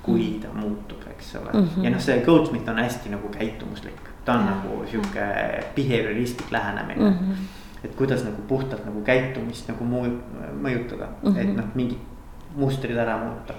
kui 0.04 0.23
mm. 0.28 0.39
ta 0.43 0.54
muutub, 0.58 1.04
eks 1.12 1.36
ole 1.39 1.52
mm. 1.54 1.67
-hmm. 1.67 1.84
ja 1.84 1.91
noh, 1.93 2.02
see 2.02 2.21
Goldsmith 2.26 2.69
on 2.69 2.80
hästi 2.84 3.10
nagu 3.10 3.30
käitumuslik, 3.32 4.10
ta 4.26 4.34
on 4.34 4.45
ja. 4.45 4.56
nagu 4.56 4.86
sihuke 4.91 5.28
behavioristlik 5.76 6.52
lähenemine 6.52 7.10
mm. 7.10 7.17
-hmm. 7.17 7.84
et 7.84 7.95
kuidas 7.95 8.23
nagu 8.23 8.41
puhtalt 8.47 8.86
nagu 8.86 9.02
käitumist 9.02 9.67
nagu 9.67 9.84
muu-, 9.84 10.19
mõjutada 10.62 11.08
mm, 11.23 11.30
-hmm. 11.30 11.38
et 11.38 11.56
noh, 11.56 11.65
mingid 11.76 11.99
mustrid 12.56 12.97
ära 12.97 13.17
muuta. 13.17 13.54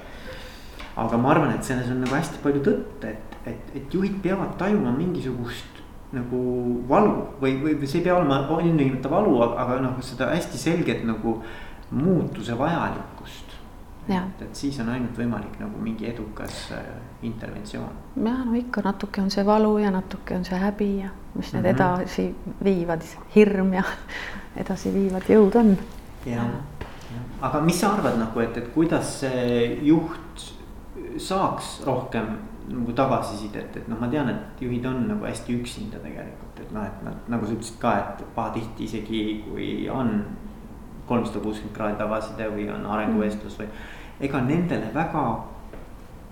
aga 0.97 1.17
ma 1.17 1.31
arvan, 1.31 1.55
et 1.55 1.65
selles 1.65 1.91
on 1.91 2.01
nagu 2.01 2.15
hästi 2.15 2.39
palju 2.43 2.61
tõtt, 2.63 3.05
et, 3.05 3.39
et, 3.47 3.77
et 3.77 3.95
juhid 3.95 4.23
peavad 4.23 4.59
tajuma 4.59 4.93
mingisugust 4.93 5.75
nagu 6.13 6.39
valu 6.89 7.17
või, 7.41 7.57
või 7.63 7.87
see 7.87 7.99
ei 7.99 8.05
pea 8.05 8.15
olema 8.17 8.61
ilmtingimata 8.63 9.11
valu, 9.11 9.43
aga, 9.43 9.57
aga 9.65 9.81
noh, 9.81 9.97
seda 10.01 10.31
hästi 10.31 10.59
selget 10.59 11.05
nagu 11.05 11.43
muutuse 11.91 12.59
vajalikkust 12.59 13.14
et, 14.09 14.43
et 14.43 14.57
siis 14.57 14.79
on 14.81 14.89
ainult 14.93 15.19
võimalik 15.19 15.59
nagu 15.61 15.81
mingi 15.81 16.09
edukas 16.11 16.69
äh, 16.77 16.85
interventsioon. 17.23 18.01
jah, 18.17 18.45
no 18.45 18.55
ikka 18.59 18.85
natuke 18.85 19.23
on 19.23 19.31
see 19.31 19.47
valu 19.47 19.79
ja 19.79 19.91
natuke 19.95 20.37
on 20.37 20.45
see 20.45 20.59
häbi 20.61 20.91
ja 20.99 21.11
mis 21.35 21.53
need 21.53 21.65
mm 21.65 21.69
-hmm. 21.69 21.75
edasi 21.75 22.35
viivad, 22.65 23.03
hirm 23.35 23.73
ja 23.73 23.85
edasiviivad 24.63 25.29
jõud 25.29 25.57
on. 25.61 25.77
jah, 26.27 26.47
aga 27.41 27.61
mis 27.61 27.81
sa 27.81 27.93
arvad 27.93 28.19
nagu, 28.19 28.41
et, 28.41 28.57
et 28.57 28.69
kuidas 28.75 29.21
see 29.21 29.79
juht 29.83 30.53
saaks 31.19 31.83
rohkem 31.87 32.39
nagu 32.69 32.93
tagasisidet, 32.93 33.77
et 33.77 33.89
noh, 33.89 33.99
ma 34.01 34.09
tean, 34.09 34.29
et 34.29 34.61
juhid 34.61 34.87
on 34.89 35.09
nagu 35.09 35.27
hästi 35.27 35.53
üksinda 35.61 35.99
tegelikult, 36.01 36.61
et 36.61 36.73
noh, 36.73 36.87
et 36.87 37.03
nad 37.05 37.29
nagu 37.29 37.47
sa 37.47 37.53
ütlesid 37.53 37.79
ka, 37.79 37.99
et 37.99 38.25
pahatihti 38.35 38.85
isegi 38.85 39.45
kui 39.45 39.89
on 39.93 40.25
kolmsada 41.07 41.43
kuuskümmend 41.45 41.77
kraadi 41.77 41.99
tagasiside 42.01 42.49
või 42.55 42.69
on 42.73 42.87
arenguvestlus 42.89 43.59
või 43.61 43.69
ega 44.21 44.41
nendele 44.41 44.91
väga 44.95 45.25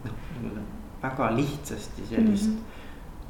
noh, 0.04 0.62
väga 1.02 1.30
lihtsasti 1.36 2.06
sellist 2.08 2.50
mm 2.50 2.56
-hmm. 2.56 2.80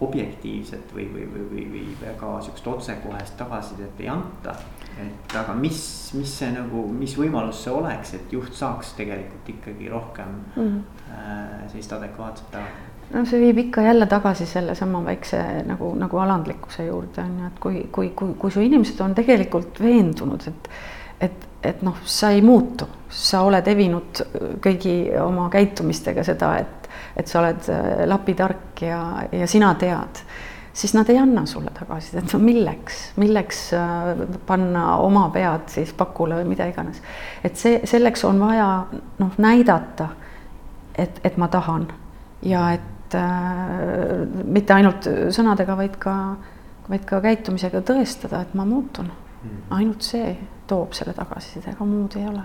objektiivset 0.00 0.94
või, 0.94 1.08
või, 1.14 1.26
või, 1.32 1.48
või, 1.50 1.66
või 1.72 1.96
väga 2.02 2.40
sihukest 2.42 2.66
otsekohest 2.66 3.36
tagasisidet 3.36 4.00
ei 4.00 4.08
anta. 4.08 4.54
et 5.00 5.36
aga 5.36 5.54
mis, 5.54 6.10
mis 6.14 6.38
see 6.38 6.50
nagu, 6.52 6.86
mis 6.92 7.18
võimalus 7.18 7.64
see 7.64 7.72
oleks, 7.72 8.14
et 8.14 8.32
juht 8.32 8.52
saaks 8.52 8.92
tegelikult 8.92 9.48
ikkagi 9.48 9.88
rohkem 9.88 10.28
mm 10.56 10.62
-hmm. 10.62 10.80
äh, 11.10 11.68
sellist 11.68 11.92
adekvaatset 11.92 12.50
tagasisidet 12.50 12.92
no 13.12 13.24
see 13.28 13.40
viib 13.40 13.58
ikka 13.58 13.82
jälle 13.82 14.06
tagasi 14.06 14.46
sellesama 14.46 15.04
väikse 15.04 15.42
nagu, 15.66 15.94
nagu 15.98 16.18
alandlikkuse 16.18 16.84
juurde 16.84 17.22
on 17.22 17.38
ju, 17.38 17.46
et 17.46 17.58
kui, 17.60 17.88
kui, 17.92 18.10
kui, 18.16 18.34
kui 18.38 18.50
su 18.50 18.60
inimesed 18.60 19.00
on 19.00 19.14
tegelikult 19.14 19.80
veendunud, 19.80 20.46
et 20.48 20.68
et, 21.22 21.48
et 21.62 21.82
noh, 21.86 21.98
sa 22.04 22.32
ei 22.34 22.42
muutu, 22.44 22.88
sa 23.12 23.42
oled 23.46 23.66
evinud 23.68 24.22
kõigi 24.62 24.96
oma 25.22 25.48
käitumistega 25.52 26.24
seda, 26.26 26.54
et, 26.62 26.88
et 27.16 27.28
sa 27.28 27.42
oled 27.42 27.68
äh, 27.72 28.02
lapitark 28.08 28.82
ja, 28.86 29.02
ja 29.32 29.48
sina 29.50 29.72
tead, 29.80 30.22
siis 30.72 30.94
nad 30.96 31.08
ei 31.12 31.20
anna 31.20 31.44
sulle 31.46 31.70
tagasisidet, 31.76 32.32
no 32.32 32.40
milleks, 32.42 33.02
milleks 33.20 33.64
äh, 33.76 34.24
panna 34.48 34.96
oma 35.04 35.28
pead 35.34 35.68
siis 35.72 35.92
pakule 35.96 36.40
või 36.40 36.52
mida 36.54 36.66
iganes. 36.70 37.02
et 37.44 37.56
see, 37.60 37.82
selleks 37.88 38.24
on 38.28 38.40
vaja 38.42 38.70
noh, 39.20 39.36
näidata, 39.38 40.08
et, 40.98 41.20
et 41.24 41.36
ma 41.40 41.48
tahan. 41.52 41.86
Ja 42.42 42.72
et 42.74 43.14
äh, 43.14 44.24
mitte 44.44 44.74
ainult 44.74 45.06
sõnadega, 45.30 45.76
vaid 45.78 45.98
ka, 46.02 46.14
vaid 46.88 47.04
ka 47.06 47.20
käitumisega 47.22 47.84
tõestada, 47.86 48.42
et 48.42 48.56
ma 48.58 48.66
muutun. 48.66 49.12
Ainult 49.70 50.02
see 50.02 50.36
toob 50.66 50.92
selle 50.96 51.14
tagasiside, 51.16 51.74
ega 51.74 51.84
muud 51.84 52.16
ei 52.16 52.26
ole. 52.28 52.42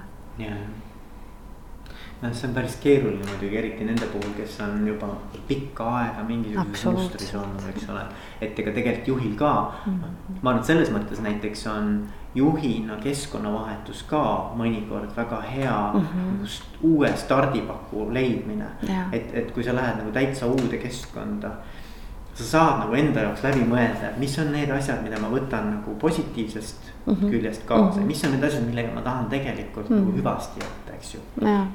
noh, 2.21 2.33
see 2.33 2.47
on 2.49 2.53
päris 2.55 2.77
keeruline 2.81 3.25
muidugi, 3.29 3.57
eriti 3.59 3.85
nende 3.85 4.07
puhul, 4.09 4.31
kes 4.37 4.59
on 4.65 4.87
juba 4.87 5.09
pikka 5.47 5.89
aega 5.99 6.23
mingisuguses 6.25 6.85
mustris 6.95 7.33
olnud, 7.37 7.67
eks 7.69 7.89
ole. 7.93 8.05
et 8.41 8.59
ega 8.59 8.73
tegelikult 8.73 9.11
juhil 9.13 9.35
ka 9.37 9.51
mm, 9.85 9.99
-hmm. 9.99 10.39
ma 10.41 10.49
arvan, 10.49 10.61
et 10.61 10.71
selles 10.71 10.93
mõttes 10.93 11.21
näiteks 11.21 11.67
on 11.73 11.91
juhina 12.35 12.97
keskkonnavahetus 13.01 14.03
ka 14.09 14.23
mõnikord 14.57 15.15
väga 15.17 15.41
hea 15.41 15.79
mm 15.93 16.01
-hmm. 16.01 16.47
uue 16.81 17.13
stardipaku 17.15 18.13
leidmine. 18.13 18.65
et, 19.11 19.33
et 19.33 19.51
kui 19.51 19.63
sa 19.63 19.75
lähed 19.75 19.97
nagu 19.97 20.11
täitsa 20.11 20.47
uude 20.47 20.77
keskkonda 20.77 21.51
sa 22.37 22.43
saad 22.43 22.81
nagu 22.83 22.93
enda 22.97 23.23
jaoks 23.25 23.43
läbi 23.45 23.63
mõelda, 23.65 24.11
mis 24.21 24.35
on 24.41 24.51
need 24.53 24.69
asjad, 24.73 24.99
mida 25.05 25.17
ma 25.21 25.29
võtan 25.31 25.71
nagu 25.71 25.95
positiivsest 26.01 26.91
mm 27.05 27.13
-hmm. 27.13 27.29
küljest 27.31 27.63
kaasa 27.65 27.97
mm, 27.97 28.03
-hmm. 28.03 28.07
mis 28.07 28.23
on 28.23 28.31
need 28.31 28.43
asjad, 28.43 28.65
millega 28.65 28.93
ma 28.93 29.01
tahan 29.01 29.25
tegelikult 29.29 29.89
mm 29.89 29.95
-hmm. 29.95 29.99
nagu 29.99 30.11
mhm. 30.11 30.19
hüvasti 30.19 30.59
jätta, 30.59 30.93
eks 30.93 31.13
ju. 31.13 31.19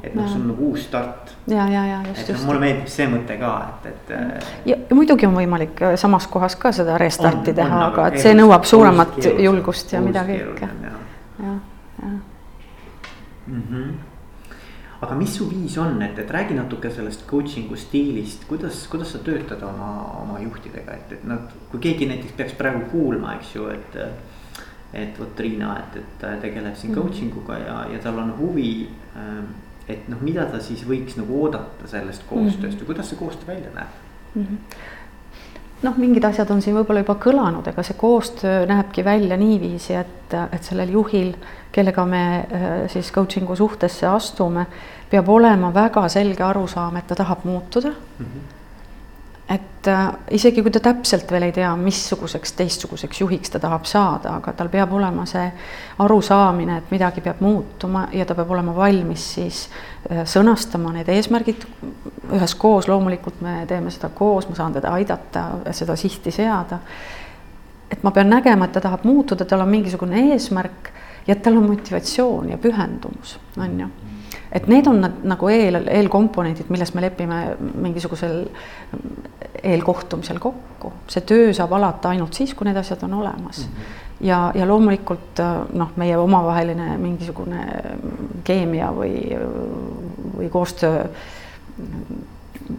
et 0.02 0.14
noh, 0.14 0.28
sul 0.28 0.40
on 0.40 0.48
nagu 0.48 0.68
uus 0.70 0.84
start. 0.84 1.34
ja, 1.46 1.68
ja, 1.68 1.86
ja 1.86 2.00
just, 2.08 2.28
noh, 2.28 2.44
mulle 2.46 2.60
meeldib 2.60 2.86
see 2.86 3.08
mõte 3.08 3.38
ka, 3.38 3.50
et, 3.68 3.86
et. 3.86 4.10
Äh, 4.10 4.46
ja, 4.64 4.76
muidugi 4.94 5.26
on 5.26 5.34
võimalik 5.34 5.82
äh, 5.82 5.96
samas 5.96 6.26
kohas 6.26 6.56
ka 6.56 6.72
seda 6.72 6.98
restarti 6.98 7.54
teha, 7.54 7.86
aga 7.86 8.06
et 8.06 8.18
see 8.18 8.34
nõuab 8.34 8.64
suuremat 8.64 9.18
julgust 9.38 9.92
ja 9.92 10.00
mida 10.00 10.22
kõike. 10.22 10.68
ja, 10.68 11.46
ja, 11.46 11.58
ja. 12.02 12.08
Mm 13.46 13.62
-hmm 13.70 14.11
aga 15.02 15.16
mis 15.18 15.32
su 15.34 15.48
viis 15.50 15.76
on, 15.82 15.96
et, 16.04 16.18
et 16.18 16.30
räägi 16.30 16.54
natuke 16.54 16.90
sellest 16.94 17.24
coaching'u 17.30 17.76
stiilist, 17.78 18.46
kuidas, 18.50 18.84
kuidas 18.90 19.10
sa 19.14 19.18
töötad 19.26 19.62
oma, 19.66 19.90
oma 20.20 20.38
juhtidega, 20.42 20.94
et, 20.94 21.16
et 21.18 21.24
nad, 21.26 21.50
kui 21.72 21.82
keegi 21.82 22.06
näiteks 22.10 22.36
peaks 22.38 22.54
praegu 22.58 22.86
kuulma, 22.92 23.36
eks 23.40 23.56
ju, 23.56 23.66
et. 23.74 23.98
et 24.92 25.16
vot 25.16 25.38
Riina, 25.40 25.70
et, 25.80 25.94
et 26.02 26.16
ta 26.20 26.34
tegeleb 26.36 26.74
siin 26.76 26.90
mm. 26.92 26.98
coaching 27.00 27.36
uga 27.40 27.54
ja, 27.56 27.76
ja 27.94 28.00
tal 28.04 28.18
on 28.20 28.34
huvi. 28.36 28.90
Ähm, 29.16 29.46
et 29.88 30.04
noh, 30.12 30.20
mida 30.20 30.44
ta 30.52 30.60
siis 30.60 30.82
võiks 30.84 31.16
nagu 31.16 31.38
oodata 31.42 31.88
sellest 31.88 32.26
koostööst 32.28 32.60
mm 32.60 32.68
-hmm. 32.68 32.82
või 32.82 32.90
kuidas 32.90 33.08
see 33.08 33.18
koostöö 33.18 33.54
välja 33.54 33.70
näeb 33.72 33.96
mm? 34.34 34.42
-hmm 34.42 35.00
noh, 35.82 35.98
mingid 35.98 36.24
asjad 36.24 36.50
on 36.54 36.62
siin 36.62 36.76
võib-olla 36.76 37.02
juba 37.02 37.16
kõlanud, 37.22 37.66
ega 37.72 37.82
see 37.86 37.98
koostöö 37.98 38.64
näebki 38.70 39.04
välja 39.04 39.36
niiviisi, 39.36 39.94
et, 39.98 40.34
et 40.52 40.62
sellel 40.62 40.94
juhil 40.94 41.34
kellega 41.72 42.04
me 42.06 42.24
äh, 42.38 42.70
siis 42.92 43.12
coaching'u 43.12 43.56
suhtesse 43.56 44.06
astume, 44.06 44.66
peab 45.10 45.28
olema 45.28 45.72
väga 45.74 46.06
selge 46.12 46.44
arusaam, 46.46 46.96
et 46.96 47.06
ta 47.06 47.18
tahab 47.22 47.44
muutuda 47.44 47.90
mm. 47.92 48.26
-hmm. 48.26 48.61
Et 49.48 49.86
äh, 49.86 50.12
isegi 50.30 50.62
kui 50.62 50.70
ta 50.70 50.80
täpselt 50.80 51.30
veel 51.32 51.48
ei 51.48 51.52
tea, 51.52 51.70
missuguseks 51.76 52.54
teistsuguseks 52.58 53.20
juhiks 53.20 53.50
ta 53.50 53.60
tahab 53.62 53.86
saada, 53.88 54.36
aga 54.38 54.52
tal 54.56 54.70
peab 54.72 54.92
olema 54.94 55.26
see 55.26 55.48
arusaamine, 56.04 56.78
et 56.78 56.92
midagi 56.94 57.24
peab 57.24 57.42
muutuma 57.42 58.06
ja 58.14 58.26
ta 58.26 58.36
peab 58.38 58.52
olema 58.54 58.74
valmis 58.76 59.26
siis 59.34 59.64
äh, 60.10 60.22
sõnastama 60.28 60.94
need 60.94 61.10
eesmärgid 61.10 61.66
üheskoos, 62.32 62.88
loomulikult 62.88 63.42
me 63.42 63.62
teeme 63.68 63.90
seda 63.90 64.12
koos, 64.14 64.48
ma 64.48 64.58
saan 64.58 64.78
teda 64.78 64.94
aidata 64.94 65.48
seda 65.74 65.96
sihti 65.98 66.30
seada. 66.30 66.78
et 67.90 68.02
ma 68.02 68.10
pean 68.10 68.30
nägema, 68.30 68.64
et 68.64 68.72
ta 68.72 68.80
tahab 68.80 69.04
muutuda, 69.04 69.44
tal 69.44 69.60
on 69.60 69.68
mingisugune 69.68 70.30
eesmärk 70.32 70.92
ja 71.26 71.34
et 71.34 71.42
tal 71.42 71.58
on 71.58 71.68
motivatsioon 71.68 72.48
ja 72.54 72.58
pühendumus, 72.58 73.38
on 73.58 73.80
ju. 73.80 73.88
Et 74.52 74.66
need 74.68 74.86
on 74.86 75.00
nagu 75.24 75.48
eel, 75.48 75.80
eelkomponendid, 75.88 76.68
milles 76.72 76.92
me 76.94 77.04
lepime 77.06 77.40
mingisugusel 77.58 78.44
eelkohtumisel 79.62 80.38
kokku. 80.42 80.92
see 81.08 81.24
töö 81.26 81.52
saab 81.56 81.72
alata 81.78 82.12
ainult 82.12 82.34
siis, 82.34 82.54
kui 82.54 82.68
need 82.68 82.76
asjad 82.76 83.04
on 83.06 83.14
olemas 83.14 83.62
mm. 83.66 83.72
-hmm. 83.72 84.26
ja, 84.26 84.40
ja 84.54 84.68
loomulikult 84.68 85.42
noh, 85.72 85.92
meie 85.96 86.16
omavaheline 86.16 86.96
mingisugune 86.98 87.66
keemia 88.44 88.92
või, 88.92 89.14
või 90.36 90.48
koostöö 90.50 91.06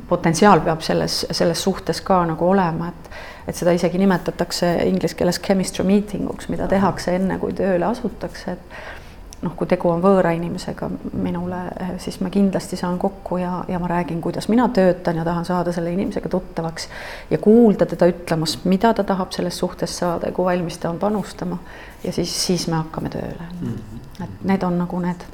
potentsiaal 0.09 0.62
peab 0.62 0.81
selles, 0.81 1.25
selles 1.31 1.63
suhtes 1.63 2.01
ka 2.01 2.25
nagu 2.25 2.49
olema, 2.49 2.88
et 2.88 3.12
et 3.47 3.55
seda 3.55 3.73
isegi 3.75 3.99
nimetatakse 3.99 4.67
inglise 4.88 5.17
keeles 5.19 5.39
chemistry 5.43 5.83
meeting 5.83 6.29
uks, 6.29 6.47
mida 6.47 6.67
tehakse 6.71 7.15
enne, 7.17 7.36
kui 7.41 7.51
tööle 7.53 7.86
asutakse, 7.86 8.51
et 8.51 9.03
noh, 9.43 9.56
kui 9.60 9.67
tegu 9.69 9.89
on 9.91 10.01
võõra 10.03 10.32
inimesega 10.36 10.89
minule, 11.13 11.60
siis 12.01 12.19
ma 12.23 12.32
kindlasti 12.34 12.79
saan 12.79 12.99
kokku 13.01 13.38
ja, 13.41 13.63
ja 13.67 13.79
ma 13.82 13.89
räägin, 13.91 14.21
kuidas 14.23 14.47
mina 14.51 14.69
töötan 14.73 15.19
ja 15.19 15.25
tahan 15.27 15.45
saada 15.45 15.73
selle 15.75 15.91
inimesega 15.93 16.29
tuttavaks 16.32 16.88
ja 17.32 17.38
kuulda 17.43 17.86
teda 17.89 18.08
ütlemas, 18.12 18.58
mida 18.63 18.93
ta 18.93 19.03
tahab 19.08 19.36
selles 19.36 19.58
suhtes 19.60 19.97
saada 19.99 20.32
ja 20.32 20.36
kui 20.36 20.47
valmis 20.47 20.77
ta 20.77 20.89
on 20.89 20.99
panustama. 20.99 21.60
ja 22.03 22.12
siis, 22.12 22.34
siis 22.45 22.67
me 22.67 22.79
hakkame 22.79 23.10
tööle 23.10 23.49
mm. 23.62 23.67
-hmm. 23.67 24.23
et 24.23 24.43
need 24.43 24.63
on 24.63 24.77
nagu 24.77 24.99
need 24.99 25.27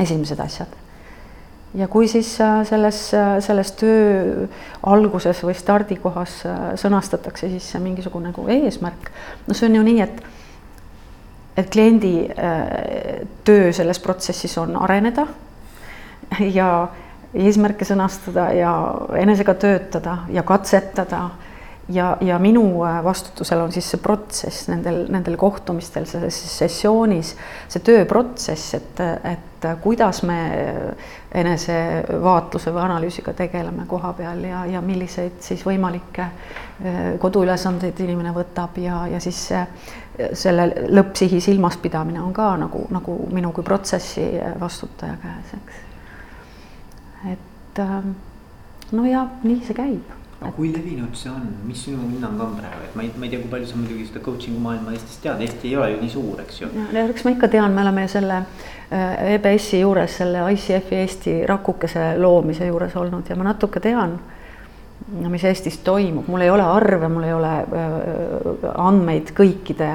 esimesed 0.00 0.40
asjad 0.40 0.80
ja 1.74 1.88
kui 1.88 2.08
siis 2.08 2.40
äh, 2.40 2.66
selles, 2.66 3.14
äh, 3.14 3.38
selles 3.40 3.72
töö 3.72 4.46
alguses 4.82 5.42
või 5.44 5.54
stardikohas 5.54 6.42
äh, 6.46 6.58
sõnastatakse 6.80 7.48
siis 7.48 7.70
mingisugune 7.78 8.30
nagu 8.30 8.46
eesmärk, 8.50 9.10
no 9.46 9.54
see 9.54 9.68
on 9.70 9.78
ju 9.78 9.86
nii, 9.86 10.00
et 10.02 10.22
et 11.60 11.70
kliendi 11.72 12.14
töö 13.44 13.70
selles 13.76 14.00
protsessis 14.02 14.56
on 14.58 14.76
areneda 14.80 15.26
ja 16.58 16.88
eesmärke 17.34 17.86
sõnastada 17.86 18.50
ja 18.56 18.72
enesega 19.18 19.54
töötada 19.54 20.18
ja 20.32 20.42
katsetada. 20.42 21.28
Ja, 21.90 22.12
ja 22.22 22.36
minu 22.38 22.84
vastutusel 23.02 23.64
on 23.64 23.72
siis 23.74 23.88
see 23.90 23.98
protsess 23.98 24.68
nendel, 24.70 25.08
nendel 25.10 25.34
kohtumistel, 25.34 26.04
selles 26.06 26.36
sessioonis, 26.52 27.32
see 27.66 27.82
tööprotsess, 27.82 28.76
et, 28.78 29.00
et 29.26 29.66
kuidas 29.82 30.22
me 30.22 30.36
enesevaatluse 31.34 32.70
või 32.70 32.84
analüüsiga 32.84 33.34
tegeleme 33.34 33.88
koha 33.90 34.12
peal 34.20 34.44
ja, 34.46 34.62
ja 34.70 34.84
milliseid 34.86 35.42
siis 35.42 35.66
võimalikke 35.66 36.28
eh, 36.28 37.00
koduülesandeid 37.18 37.98
inimene 38.06 38.36
võtab 38.38 38.78
ja, 38.78 39.02
ja 39.10 39.18
siis 39.18 39.42
selle 40.32 40.68
lõppsihi 40.88 41.40
silmaspidamine 41.40 42.22
on 42.22 42.32
ka 42.36 42.52
nagu, 42.60 42.86
nagu 42.90 43.18
minu 43.32 43.52
kui 43.56 43.66
protsessi 43.66 44.26
vastutaja 44.60 45.18
käes, 45.22 45.52
eks. 45.58 45.82
et 47.34 47.84
ähm, 47.84 48.14
no 48.92 49.04
ja 49.06 49.26
nii 49.42 49.60
see 49.66 49.76
käib 49.76 50.16
aga 50.40 50.52
kui 50.56 50.70
levinud 50.72 51.16
see 51.16 51.30
on, 51.30 51.48
mis 51.68 51.82
sinu 51.84 52.00
hinnang 52.00 52.40
on 52.40 52.54
praegu, 52.56 52.84
et 52.86 52.94
ma 52.96 53.04
ei, 53.04 53.10
ma 53.16 53.26
ei 53.26 53.32
tea, 53.32 53.42
kui 53.42 53.50
palju 53.52 53.68
sa 53.68 53.76
muidugi 53.76 54.06
seda 54.08 54.22
coaching'u 54.24 54.60
maailma 54.64 54.94
Eestis 54.96 55.20
tead, 55.20 55.42
Eesti 55.44 55.68
ei 55.68 55.76
ole 55.76 55.90
ju 55.92 55.98
nii 56.00 56.12
suur, 56.14 56.40
eks 56.40 56.60
ju. 56.62 56.70
eks 57.02 57.26
ma 57.26 57.34
ikka 57.34 57.50
tean, 57.52 57.76
me 57.76 57.84
oleme 57.84 58.06
selle 58.08 58.38
äh, 58.40 59.34
EBS-i 59.34 59.82
juures 59.82 60.16
selle 60.22 60.46
ICF-i 60.54 61.00
Eesti 61.02 61.34
rakukese 61.48 62.14
loomise 62.18 62.70
juures 62.70 62.96
olnud 62.96 63.28
ja 63.28 63.36
ma 63.36 63.50
natuke 63.50 63.84
tean, 63.84 64.16
mis 65.10 65.44
Eestis 65.44 65.78
toimub, 65.84 66.28
mul 66.30 66.44
ei 66.46 66.50
ole 66.50 66.62
arve, 66.62 67.08
mul 67.08 67.28
ei 67.28 67.34
ole 67.34 67.52
andmeid 68.74 69.32
kõikide 69.36 69.92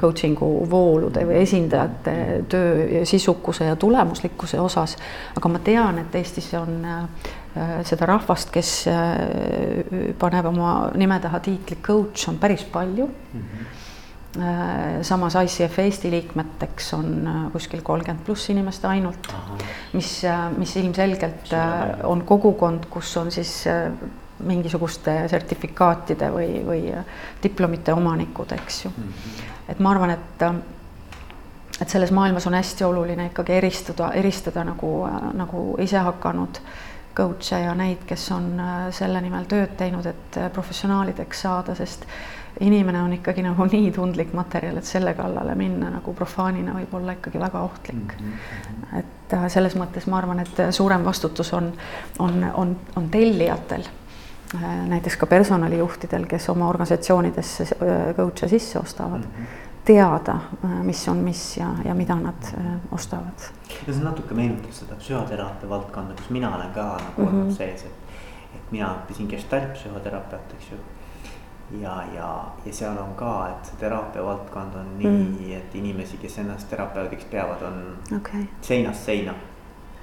coaching'u 0.00 0.66
voolude 0.70 1.22
või 1.24 1.40
esindajate 1.40 2.16
töö 2.52 3.04
sisukuse 3.08 3.70
ja 3.70 3.76
tulemuslikkuse 3.80 4.60
osas, 4.60 4.96
aga 5.36 5.48
ma 5.48 5.62
tean, 5.64 6.02
et 6.02 6.18
Eestis 6.18 6.50
on 6.58 6.84
seda 7.88 8.08
rahvast, 8.10 8.52
kes 8.52 8.72
paneb 10.20 10.50
oma 10.52 10.74
nime 10.94 11.16
taha 11.24 11.40
tiitli 11.40 11.78
coach, 11.80 12.28
on 12.28 12.38
päris 12.38 12.66
palju 12.68 13.06
mm. 13.06 13.40
-hmm. 13.40 13.75
Samas 15.06 15.36
ICF 15.40 15.78
Eesti 15.78 16.10
liikmeteks 16.10 16.92
on 16.96 17.08
kuskil 17.52 17.82
kolmkümmend 17.82 18.24
pluss 18.26 18.50
inimest 18.52 18.84
ainult, 18.84 19.30
mis, 19.92 20.10
mis 20.56 20.76
ilmselgelt 20.76 21.52
on 22.04 22.24
kogukond, 22.28 22.88
kus 22.90 23.16
on 23.16 23.30
siis 23.32 23.66
mingisuguste 24.46 25.14
sertifikaatide 25.32 26.28
või, 26.32 26.48
või 26.66 26.80
diplomite 27.42 27.94
omanikud, 27.96 28.52
eks 28.58 28.84
ju. 28.84 28.90
-hmm. 28.90 29.44
et 29.72 29.78
ma 29.78 29.94
arvan, 29.94 30.16
et 30.16 30.48
et 31.80 31.88
selles 31.88 32.10
maailmas 32.10 32.46
on 32.46 32.54
hästi 32.54 32.84
oluline 32.84 33.26
ikkagi 33.26 33.52
eristuda, 33.52 34.12
eristada 34.16 34.64
nagu, 34.64 35.08
nagu 35.36 35.64
isehakanud 35.80 36.60
äh, 36.60 36.76
coach'e 37.16 37.60
ja 37.64 37.74
neid, 37.74 38.04
kes 38.06 38.28
on 38.36 38.48
äh, 38.60 38.74
selle 38.94 39.20
nimel 39.24 39.46
tööd 39.48 39.76
teinud, 39.78 40.06
et 40.06 40.38
äh, 40.40 40.50
professionaalideks 40.52 41.44
saada, 41.46 41.76
sest 41.78 42.04
inimene 42.60 43.02
on 43.02 43.12
ikkagi 43.12 43.42
nagu 43.42 43.66
nii 43.72 43.90
tundlik 43.92 44.32
materjal, 44.36 44.76
et 44.80 44.88
selle 44.88 45.14
kallale 45.14 45.54
minna 45.58 45.90
nagu 45.98 46.14
profaanina 46.14 46.76
võib 46.78 46.94
olla 47.00 47.16
ikkagi 47.18 47.40
väga 47.40 47.60
ohtlik 47.60 48.16
mm. 48.16 48.32
-hmm. 48.32 48.98
et 48.98 49.36
äh, 49.38 49.46
selles 49.52 49.76
mõttes 49.76 50.06
ma 50.06 50.18
arvan, 50.18 50.40
et 50.40 50.64
suurem 50.70 51.04
vastutus 51.04 51.52
on, 51.52 51.72
on, 52.18 52.44
on, 52.54 52.76
on 52.96 53.08
tellijatel, 53.10 53.84
näiteks 54.88 55.16
ka 55.16 55.26
personalijuhtidel, 55.26 56.26
kes 56.26 56.48
oma 56.48 56.68
organisatsioonidesse 56.68 57.66
coach'e 58.16 58.48
sisse 58.48 58.78
ostavad 58.78 59.20
mm. 59.20 59.32
-hmm 59.38 59.64
teada, 59.86 60.40
mis 60.82 61.08
on 61.08 61.16
mis 61.16 61.56
ja, 61.56 61.68
ja 61.84 61.94
mida 61.94 62.14
nad 62.14 62.48
ostavad 62.90 63.44
ja 63.86 63.92
see 63.92 64.02
natuke 64.02 64.34
meenutab 64.34 64.74
seda 64.74 64.98
psühhoteraapia 64.98 65.68
valdkonda, 65.70 66.16
kus 66.18 66.30
mina 66.34 66.50
olen 66.56 66.72
ka 66.74 66.82
nagu 66.82 67.22
mm 67.22 67.28
-hmm. 67.28 67.40
olnud 67.40 67.56
sees, 67.56 67.84
et. 67.84 67.96
et 68.54 68.72
mina 68.72 68.90
õppisin 68.94 69.30
gestaltpsühhoterapeut, 69.30 70.54
eks 70.58 70.70
ju. 70.72 70.78
Ja, 71.80 72.04
ja, 72.14 72.44
ja 72.64 72.72
seal 72.72 72.98
on 72.98 73.14
ka, 73.18 73.32
et 73.50 73.70
see 73.70 73.80
teraapia 73.80 74.24
valdkond 74.24 74.78
on 74.78 74.94
nii 74.98 75.10
mm, 75.10 75.52
et 75.58 75.74
inimesi, 75.74 76.18
kes 76.22 76.38
ennast 76.44 76.70
terapeudiks 76.70 77.28
peavad, 77.30 77.62
on 77.66 77.82
okay. 78.20 78.46
seinast 78.60 79.04
seina. 79.04 79.34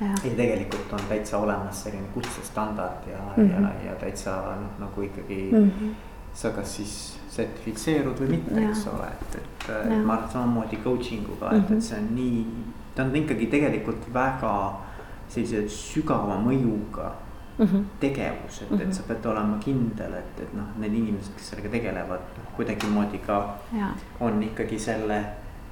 Ja. 0.02 0.10
ja 0.10 0.32
tegelikult 0.36 0.93
on 0.93 1.04
täitsa 1.08 1.38
olemas 1.38 1.84
selline 1.84 2.08
kutsestandard 2.13 3.08
ja 3.08 3.19
mm, 3.38 3.43
-hmm. 3.43 3.63
ja, 3.63 3.91
ja 3.91 3.95
täitsa 3.95 4.32
noh, 4.60 4.71
nagu 4.80 5.02
ikkagi 5.02 5.49
mm. 5.52 5.71
-hmm. 5.71 5.91
sa 6.34 6.49
kas 6.49 6.76
siis 6.76 7.19
sertifitseerud 7.30 8.19
või 8.19 8.30
mitte, 8.30 8.65
eks 8.69 8.88
ole, 8.88 9.08
et, 9.08 9.36
et, 9.36 9.69
et 9.69 10.06
ma 10.06 10.13
arvan, 10.13 10.32
samamoodi 10.32 10.78
coaching 10.84 11.30
uga, 11.30 11.52
et, 11.56 11.71
et 11.71 11.84
see 11.84 11.99
on 11.99 12.10
nii 12.15 12.45
ta 12.95 13.04
on 13.04 13.15
ikkagi 13.15 13.47
tegelikult 13.49 14.06
väga 14.13 14.56
sellise 15.30 15.63
sügava 15.69 16.38
mõjuga 16.41 17.12
mm 17.58 17.66
-hmm. 17.66 17.84
tegevus, 18.00 18.62
et 18.62 18.72
mm, 18.72 18.78
-hmm. 18.78 18.82
et 18.82 18.88
mhm. 18.88 18.96
sa 18.96 19.04
pead 19.08 19.26
olema 19.26 19.58
kindel, 19.60 20.13
et, 20.13 20.42
et 20.42 20.54
noh, 20.54 20.66
need 20.78 20.94
inimesed, 20.94 21.34
kes 21.36 21.50
sellega 21.50 21.70
tegelevad, 21.70 22.20
noh 22.38 22.56
kuidagimoodi 22.56 23.18
ka 23.18 23.58
ja. 23.80 23.88
on 24.20 24.44
ikkagi 24.44 24.80
selle 24.80 25.24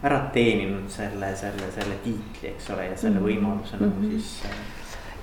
ära 0.03 0.19
teeninud 0.33 0.89
selle, 0.89 1.35
selle, 1.35 1.71
selle 1.71 1.95
tiitli, 2.03 2.49
eks 2.49 2.69
ole, 2.69 2.85
ja 2.85 2.97
selle 2.97 3.19
mm 3.19 3.25
-hmm. 3.25 3.29
võimaluse 3.29 3.75
mm 3.75 3.85
-hmm. 3.85 3.89
nagu 3.89 4.09
siis 4.09 4.41
äh, 4.45 4.51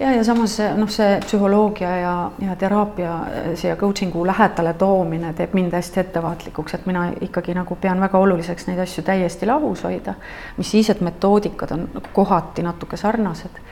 ja, 0.00 0.12
ja 0.12 0.24
samas 0.24 0.58
noh, 0.76 0.90
see 0.90 1.18
psühholoogia 1.24 1.90
ja, 2.00 2.14
ja 2.42 2.56
teraapia 2.56 3.14
eh, 3.34 3.48
siia 3.58 3.76
coaching'u 3.76 4.24
lähedale 4.26 4.74
toomine 4.78 5.32
teeb 5.34 5.54
mind 5.58 5.74
hästi 5.74 6.00
ettevaatlikuks, 6.00 6.74
et 6.74 6.86
mina 6.86 7.08
ikkagi 7.20 7.54
nagu 7.58 7.76
pean 7.80 8.00
väga 8.00 8.18
oluliseks 8.18 8.68
neid 8.68 8.82
asju 8.84 9.04
täiesti 9.06 9.46
lahus 9.46 9.84
hoida. 9.84 10.14
mis 10.56 10.70
siis, 10.70 10.90
et 10.90 11.00
metoodikad 11.00 11.74
on 11.74 11.88
kohati 12.12 12.62
natuke 12.62 12.96
sarnased, 12.96 13.62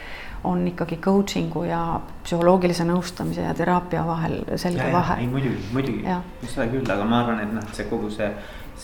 on 0.46 0.66
ikkagi 0.68 0.98
coaching'u 1.02 1.64
ja 1.66 1.80
psühholoogilise 2.24 2.86
nõustamise 2.88 3.46
ja 3.46 3.54
teraapia 3.54 4.04
vahel 4.06 4.38
selge 4.54 4.84
ja, 4.84 4.92
vahe. 4.92 5.20
ei 5.20 5.26
muidugi, 5.30 5.62
muidugi, 5.72 6.04
seda 6.46 6.68
küll, 6.72 6.90
aga 6.96 7.08
ma 7.08 7.22
arvan, 7.24 7.42
et 7.42 7.52
noh, 7.56 7.72
see 7.76 7.88
kogu 7.90 8.10
see, 8.14 8.30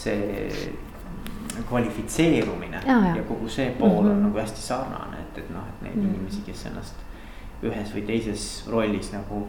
see 0.03 0.19
kvalifitseerumine 1.69 2.83
ja, 2.87 2.99
ja. 3.09 3.17
ja 3.21 3.25
kogu 3.29 3.49
see 3.49 3.71
pool 3.79 3.89
mm 3.89 3.97
-hmm. 3.97 4.11
on 4.11 4.17
mhm. 4.17 4.27
nagu 4.27 4.39
hästi 4.39 4.61
sarnane, 4.61 5.25
et, 5.25 5.39
et 5.39 5.51
noh, 5.51 5.65
et 5.69 5.83
neid 5.83 5.97
mm 5.97 6.03
-hmm. 6.03 6.15
inimesi, 6.15 6.43
kes 6.47 6.67
ennast 6.67 6.95
ühes 7.63 7.95
või 7.95 8.07
teises 8.07 8.65
rollis 8.71 9.13
nagu 9.13 9.47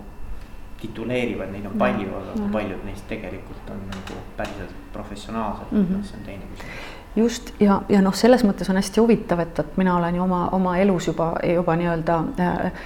tituleerivad, 0.81 1.51
neid 1.51 1.65
on 1.65 1.77
palju, 1.79 2.09
aga 2.15 2.33
kui 2.35 2.49
paljud 2.51 2.83
neist 2.85 3.07
tegelikult 3.07 3.69
on 3.71 3.79
nagu 3.87 4.19
päriselt 4.37 4.75
professionaalsed 4.93 5.71
mm, 5.71 5.85
-hmm. 5.85 6.03
see 6.03 6.19
on 6.19 6.25
teine 6.25 6.43
küsimus 6.51 6.92
just 7.15 7.53
ja, 7.59 7.81
ja 7.89 8.01
noh, 8.01 8.13
selles 8.15 8.43
mõttes 8.45 8.69
on 8.71 8.77
hästi 8.79 9.01
huvitav, 9.01 9.43
et, 9.43 9.59
et 9.59 9.77
mina 9.77 9.95
olen 9.97 10.15
ju 10.17 10.23
oma, 10.23 10.41
oma 10.57 10.77
elus 10.81 11.07
juba, 11.07 11.33
juba 11.45 11.75
nii-öelda 11.77 12.17
äh, 12.41 12.83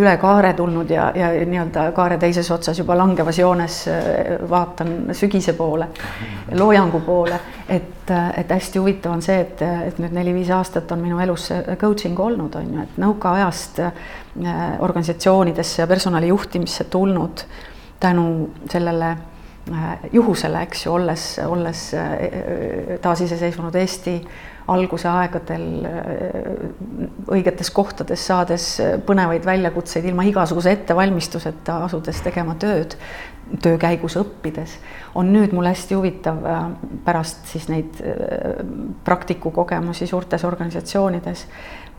üle 0.00 0.14
kaare 0.20 0.54
tulnud 0.56 0.90
ja, 0.90 1.10
ja 1.16 1.28
nii-öelda 1.36 1.90
kaare 1.96 2.16
teises 2.18 2.48
otsas 2.54 2.80
juba 2.80 2.96
langevas 2.96 3.38
joones 3.38 3.80
äh, 3.92 4.34
vaatan 4.50 5.12
sügise 5.12 5.52
poole, 5.58 5.90
loojangu 6.56 7.00
poole. 7.04 7.40
et, 7.68 8.10
äh, 8.10 8.30
et 8.40 8.50
hästi 8.50 8.80
huvitav 8.80 9.12
on 9.12 9.22
see, 9.22 9.40
et, 9.44 9.62
et 9.62 9.98
nüüd 10.00 10.16
neli-viis 10.16 10.50
aastat 10.56 10.92
on 10.92 11.04
minu 11.04 11.20
elus 11.20 11.50
coaching 11.80 12.20
olnud, 12.20 12.56
on 12.56 12.74
ju, 12.74 12.84
et 12.88 13.00
nõukaajast 13.04 13.82
organisatsioonidesse 14.78 15.82
ja 15.82 15.86
personali 15.90 16.28
juhtimisse 16.28 16.84
tulnud 16.84 17.42
tänu 18.00 18.50
sellele 18.70 19.16
juhusele, 20.12 20.62
eks 20.66 20.86
ju, 20.86 20.92
olles, 20.94 21.24
olles 21.46 21.82
äh, 21.96 22.98
taasiseseisvunud 23.04 23.74
Eesti 23.78 24.14
alguse 24.68 25.08
aegadel 25.08 25.66
äh, 25.88 26.68
õigetes 27.32 27.72
kohtades, 27.74 28.26
saades 28.28 28.68
põnevaid 29.08 29.46
väljakutseid 29.48 30.08
ilma 30.10 30.26
igasuguse 30.28 30.74
ettevalmistuseta, 30.76 31.82
asudes 31.88 32.20
tegema 32.24 32.56
tööd, 32.60 32.98
töö 33.62 33.78
käigus 33.80 34.18
õppides, 34.20 34.76
on 35.16 35.32
nüüd 35.32 35.54
mul 35.56 35.70
hästi 35.70 35.96
huvitav 35.96 36.42
pärast 37.04 37.46
siis 37.48 37.68
neid 37.72 37.96
praktikukogemusi 39.04 40.06
suurtes 40.06 40.44
organisatsioonides 40.44 41.46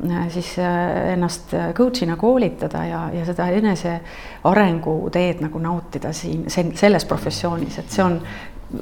Äh, 0.07 0.29
siis 0.29 0.59
äh, 0.59 1.13
ennast 1.13 1.53
äh, 1.53 1.73
coach'ina 1.73 2.15
koolitada 2.15 2.85
ja, 2.85 3.01
ja 3.13 3.25
seda 3.27 3.49
enesearengu 3.51 4.93
teed 5.11 5.41
nagu 5.43 5.59
nautida 5.59 6.13
siin 6.15 6.45
selles 6.47 7.03
professioonis, 7.05 7.81
et 7.81 7.91
see 7.91 8.05
on 8.05 8.15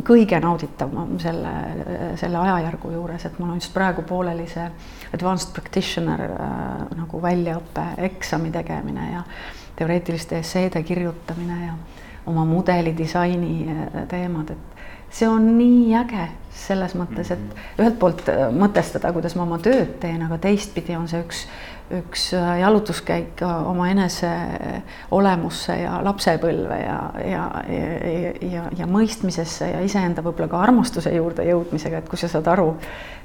kõige 0.06 0.38
nauditavam 0.44 1.16
selle, 1.18 1.54
selle 2.22 2.38
ajajärgu 2.38 2.92
juures, 2.94 3.26
et 3.26 3.40
mul 3.40 3.56
on 3.56 3.58
just 3.58 3.74
praegu 3.74 4.06
pooleli 4.06 4.46
see 4.52 4.68
advanced 5.18 5.56
practitioner 5.58 6.22
äh, 6.28 6.86
nagu 7.00 7.22
väljaõpe, 7.24 7.88
eksami 8.12 8.54
tegemine 8.54 9.10
ja 9.16 9.26
teoreetiliste 9.80 10.44
esseede 10.44 10.84
kirjutamine 10.86 11.64
ja 11.66 11.74
oma 12.28 12.46
mudeli 12.46 12.92
disaini 12.98 13.76
teemad, 14.12 14.52
et 14.52 14.78
see 15.10 15.30
on 15.30 15.46
nii 15.58 15.96
äge 15.96 16.28
selles 16.58 16.96
mõttes, 16.98 17.32
et 17.32 17.40
mhm. 17.42 17.66
ühelt 17.82 17.98
poolt 18.02 18.30
äh, 18.32 18.48
mõtestada, 18.54 19.14
kuidas 19.16 19.38
ma 19.38 19.46
oma 19.46 19.60
tööd 19.64 19.98
teen, 20.02 20.22
aga 20.26 20.40
teistpidi 20.42 20.96
on 20.98 21.08
see 21.10 21.22
üks, 21.24 21.44
üks 21.94 22.28
äh, 22.36 22.54
jalutuskäik 22.64 23.44
oma 23.46 23.90
enese 23.92 24.32
olemusse 25.16 25.78
ja 25.84 26.00
lapsepõlve 26.06 26.80
ja, 26.82 26.98
ja, 27.24 27.44
ja, 27.72 28.32
ja, 28.56 28.64
ja 28.82 28.90
mõistmisesse 28.90 29.70
ja 29.76 29.84
iseenda 29.86 30.26
võib-olla 30.26 30.50
ka 30.52 30.64
armastuse 30.66 31.14
juurde 31.16 31.46
jõudmisega, 31.48 32.02
et 32.02 32.10
kui 32.10 32.20
sa 32.20 32.32
saad 32.32 32.50
aru, 32.52 32.72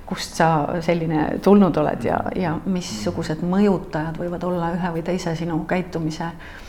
kust 0.07 0.37
sa 0.37 0.51
selline 0.85 1.39
tulnud 1.43 1.77
oled 1.81 2.05
ja, 2.05 2.19
ja 2.37 2.57
missugused 2.69 3.41
mõjutajad 3.49 4.19
võivad 4.21 4.45
olla 4.45 4.75
ühe 4.77 4.99
või 4.99 5.07
teise 5.07 5.33
sinu 5.39 5.63
käitumise 5.71 6.29
äh, 6.29 6.61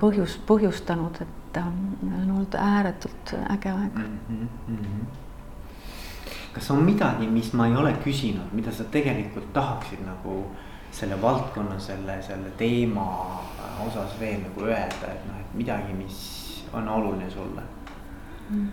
põhjus, 0.00 0.38
põhjustanud, 0.46 1.22
et 1.24 1.58
on 1.58 2.12
olnud 2.22 2.54
ääretult 2.54 3.34
äge 3.50 3.72
aeg 3.72 3.96
mm. 3.98 4.48
-hmm 4.68 5.26
kas 6.58 6.70
on 6.70 6.82
midagi, 6.82 7.26
mis 7.26 7.52
ma 7.52 7.66
ei 7.66 7.76
ole 7.76 7.92
küsinud, 8.02 8.50
mida 8.52 8.72
sa 8.74 8.84
tegelikult 8.90 9.52
tahaksid 9.54 10.00
nagu 10.02 10.40
selle 10.90 11.22
valdkonna, 11.22 11.78
selle, 11.78 12.16
selle 12.22 12.50
teema 12.58 13.04
osas 13.86 14.16
veel 14.20 14.40
nagu 14.42 14.66
öelda, 14.66 15.12
et 15.12 15.26
noh, 15.28 15.38
et 15.40 15.54
midagi, 15.54 15.94
mis 15.94 16.18
on 16.72 16.88
oluline 16.88 17.30
sulle 17.30 17.62
mm.? 18.50 18.68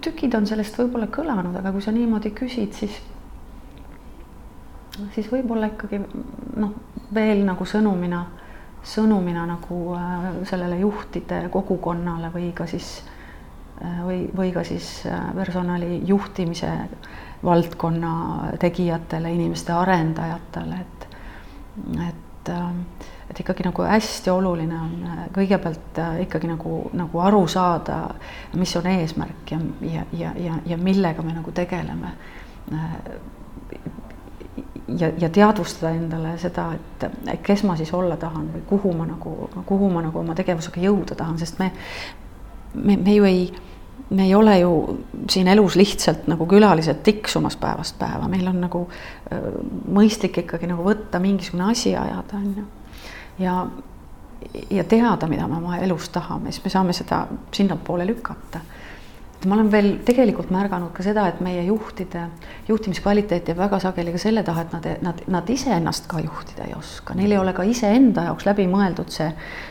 tükid 0.00 0.34
on 0.38 0.46
sellest 0.46 0.76
võib-olla 0.78 1.08
kõlanud, 1.10 1.56
aga 1.58 1.72
kui 1.74 1.82
sa 1.82 1.92
niimoodi 1.92 2.30
küsid, 2.36 2.76
siis 2.76 3.00
siis 5.14 5.30
võib-olla 5.32 5.70
ikkagi 5.72 6.00
noh, 6.00 6.74
veel 7.14 7.44
nagu 7.46 7.66
sõnumina, 7.66 8.24
sõnumina 8.86 9.46
nagu 9.48 9.80
äh, 9.96 10.28
sellele 10.48 10.80
juhtide 10.80 11.44
kogukonnale 11.52 12.30
või 12.34 12.50
ka 12.56 12.66
siis 12.70 13.00
äh, 13.82 14.00
või, 14.06 14.22
või 14.36 14.52
ka 14.54 14.64
siis 14.66 15.00
äh, 15.10 15.30
personali 15.36 16.00
juhtimise 16.06 16.72
valdkonna 17.44 18.12
tegijatele, 18.60 19.32
inimeste 19.32 19.72
arendajatele, 19.72 20.80
et, 20.80 21.06
et, 22.04 22.50
et 23.30 23.40
ikkagi 23.40 23.64
nagu 23.64 23.86
hästi 23.88 24.28
oluline 24.28 24.76
on 24.76 25.06
kõigepealt 25.32 26.02
ikkagi 26.26 26.50
nagu, 26.50 26.82
nagu 27.00 27.22
aru 27.24 27.46
saada, 27.48 28.02
mis 28.60 28.76
on 28.76 28.90
eesmärk 28.92 29.54
ja, 29.54 29.60
ja, 29.80 30.04
ja, 30.12 30.34
ja, 30.36 30.58
ja 30.68 30.76
millega 30.76 31.24
me 31.24 31.32
nagu 31.38 31.56
tegeleme 31.56 32.12
ja, 34.98 35.10
ja 35.18 35.28
teadvustada 35.28 35.92
endale 35.94 36.36
seda, 36.38 36.70
et, 36.74 37.08
kes 37.42 37.64
ma 37.68 37.76
siis 37.78 37.92
olla 37.94 38.16
tahan 38.20 38.48
või 38.54 38.62
kuhu 38.68 38.92
ma 38.96 39.06
nagu, 39.08 39.50
kuhu 39.66 39.90
ma 39.92 40.04
nagu 40.04 40.22
oma 40.22 40.36
tegevusega 40.38 40.82
jõuda 40.84 41.16
tahan, 41.18 41.38
sest 41.40 41.60
me, 41.60 41.70
me, 42.74 42.96
me 42.96 43.14
ju 43.14 43.28
ei, 43.28 43.44
me 44.10 44.26
ei 44.26 44.34
ole 44.34 44.58
ju 44.60 44.72
siin 45.30 45.48
elus 45.52 45.76
lihtsalt 45.78 46.26
nagu 46.30 46.46
külalised 46.50 47.02
tiksumas 47.06 47.56
päevast 47.60 47.98
päeva, 47.98 48.28
meil 48.28 48.48
on 48.50 48.60
nagu 48.64 48.84
äh, 48.88 49.46
mõistlik 49.92 50.42
ikkagi 50.44 50.70
nagu 50.70 50.86
võtta 50.86 51.22
mingisugune 51.22 51.70
asi 51.72 51.94
ajada, 51.96 52.40
on 52.40 52.50
ju. 52.58 52.66
ja, 53.44 53.56
ja 54.70 54.84
teada, 54.84 55.28
mida 55.30 55.48
me 55.48 55.60
oma 55.60 55.78
elus 55.78 56.08
tahame, 56.14 56.52
siis 56.52 56.64
me 56.64 56.74
saame 56.74 56.96
seda 56.96 57.24
sinnapoole 57.54 58.06
lükata 58.08 58.64
ma 59.48 59.56
olen 59.56 59.70
veel 59.72 59.90
tegelikult 60.04 60.50
märganud 60.52 60.92
ka 60.92 61.04
seda, 61.04 61.26
et 61.30 61.40
meie 61.44 61.62
juhtide, 61.64 62.26
juhtimiskvaliteet 62.68 63.48
jääb 63.48 63.60
väga 63.62 63.78
sageli 63.80 64.12
ka 64.12 64.20
selle 64.20 64.42
taha, 64.44 64.66
et 64.66 64.74
nad, 64.76 64.88
nad, 65.06 65.22
nad 65.32 65.52
iseennast 65.52 66.08
ka 66.10 66.20
juhtida 66.20 66.66
ei 66.68 66.74
oska, 66.76 67.16
neil 67.16 67.32
ei 67.32 67.40
ole 67.40 67.54
ka 67.56 67.64
iseenda 67.64 68.26
jaoks 68.28 68.48
läbi 68.48 68.66
mõeldud 68.70 69.12
see, 69.14 69.30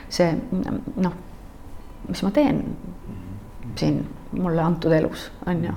see 0.09 0.32
noh, 0.97 1.17
mis 2.07 2.24
ma 2.26 2.32
teen 2.34 2.63
siin 3.78 4.01
mulle 4.32 4.63
antud 4.63 4.93
elus, 4.95 5.30
on 5.45 5.63
ju. 5.65 5.76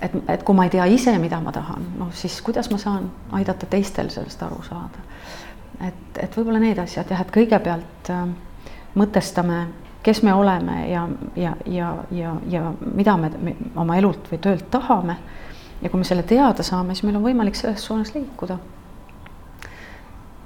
et, 0.00 0.14
et 0.28 0.44
kui 0.44 0.56
ma 0.56 0.68
ei 0.68 0.72
tea 0.76 0.84
ise, 0.92 1.16
mida 1.18 1.40
ma 1.40 1.52
tahan, 1.52 1.88
noh 1.98 2.12
siis 2.16 2.40
kuidas 2.44 2.70
ma 2.72 2.78
saan 2.80 3.10
aidata 3.40 3.66
teistel 3.66 4.12
sellest 4.12 4.42
aru 4.44 4.60
saada. 4.68 5.04
et, 5.80 6.18
et 6.20 6.36
võib-olla 6.36 6.60
need 6.60 6.78
asjad 6.84 7.10
jah, 7.10 7.24
et 7.24 7.32
kõigepealt 7.34 8.12
äh, 8.12 8.26
mõtestame 8.98 9.66
kes 10.08 10.22
me 10.22 10.34
oleme 10.34 10.88
ja, 10.88 11.08
ja, 11.36 11.56
ja, 11.66 11.96
ja, 12.10 12.36
ja 12.48 12.72
mida 12.94 13.16
me, 13.16 13.56
oma 13.76 13.96
elult 14.00 14.30
või 14.32 14.38
töölt 14.40 14.70
tahame. 14.72 15.18
ja 15.82 15.90
kui 15.90 16.00
me 16.00 16.06
selle 16.08 16.22
teada 16.22 16.64
saame, 16.64 16.94
siis 16.94 17.04
meil 17.04 17.18
on 17.18 17.26
võimalik 17.26 17.58
selles 17.58 17.84
suunas 17.84 18.14
liikuda. 18.14 18.56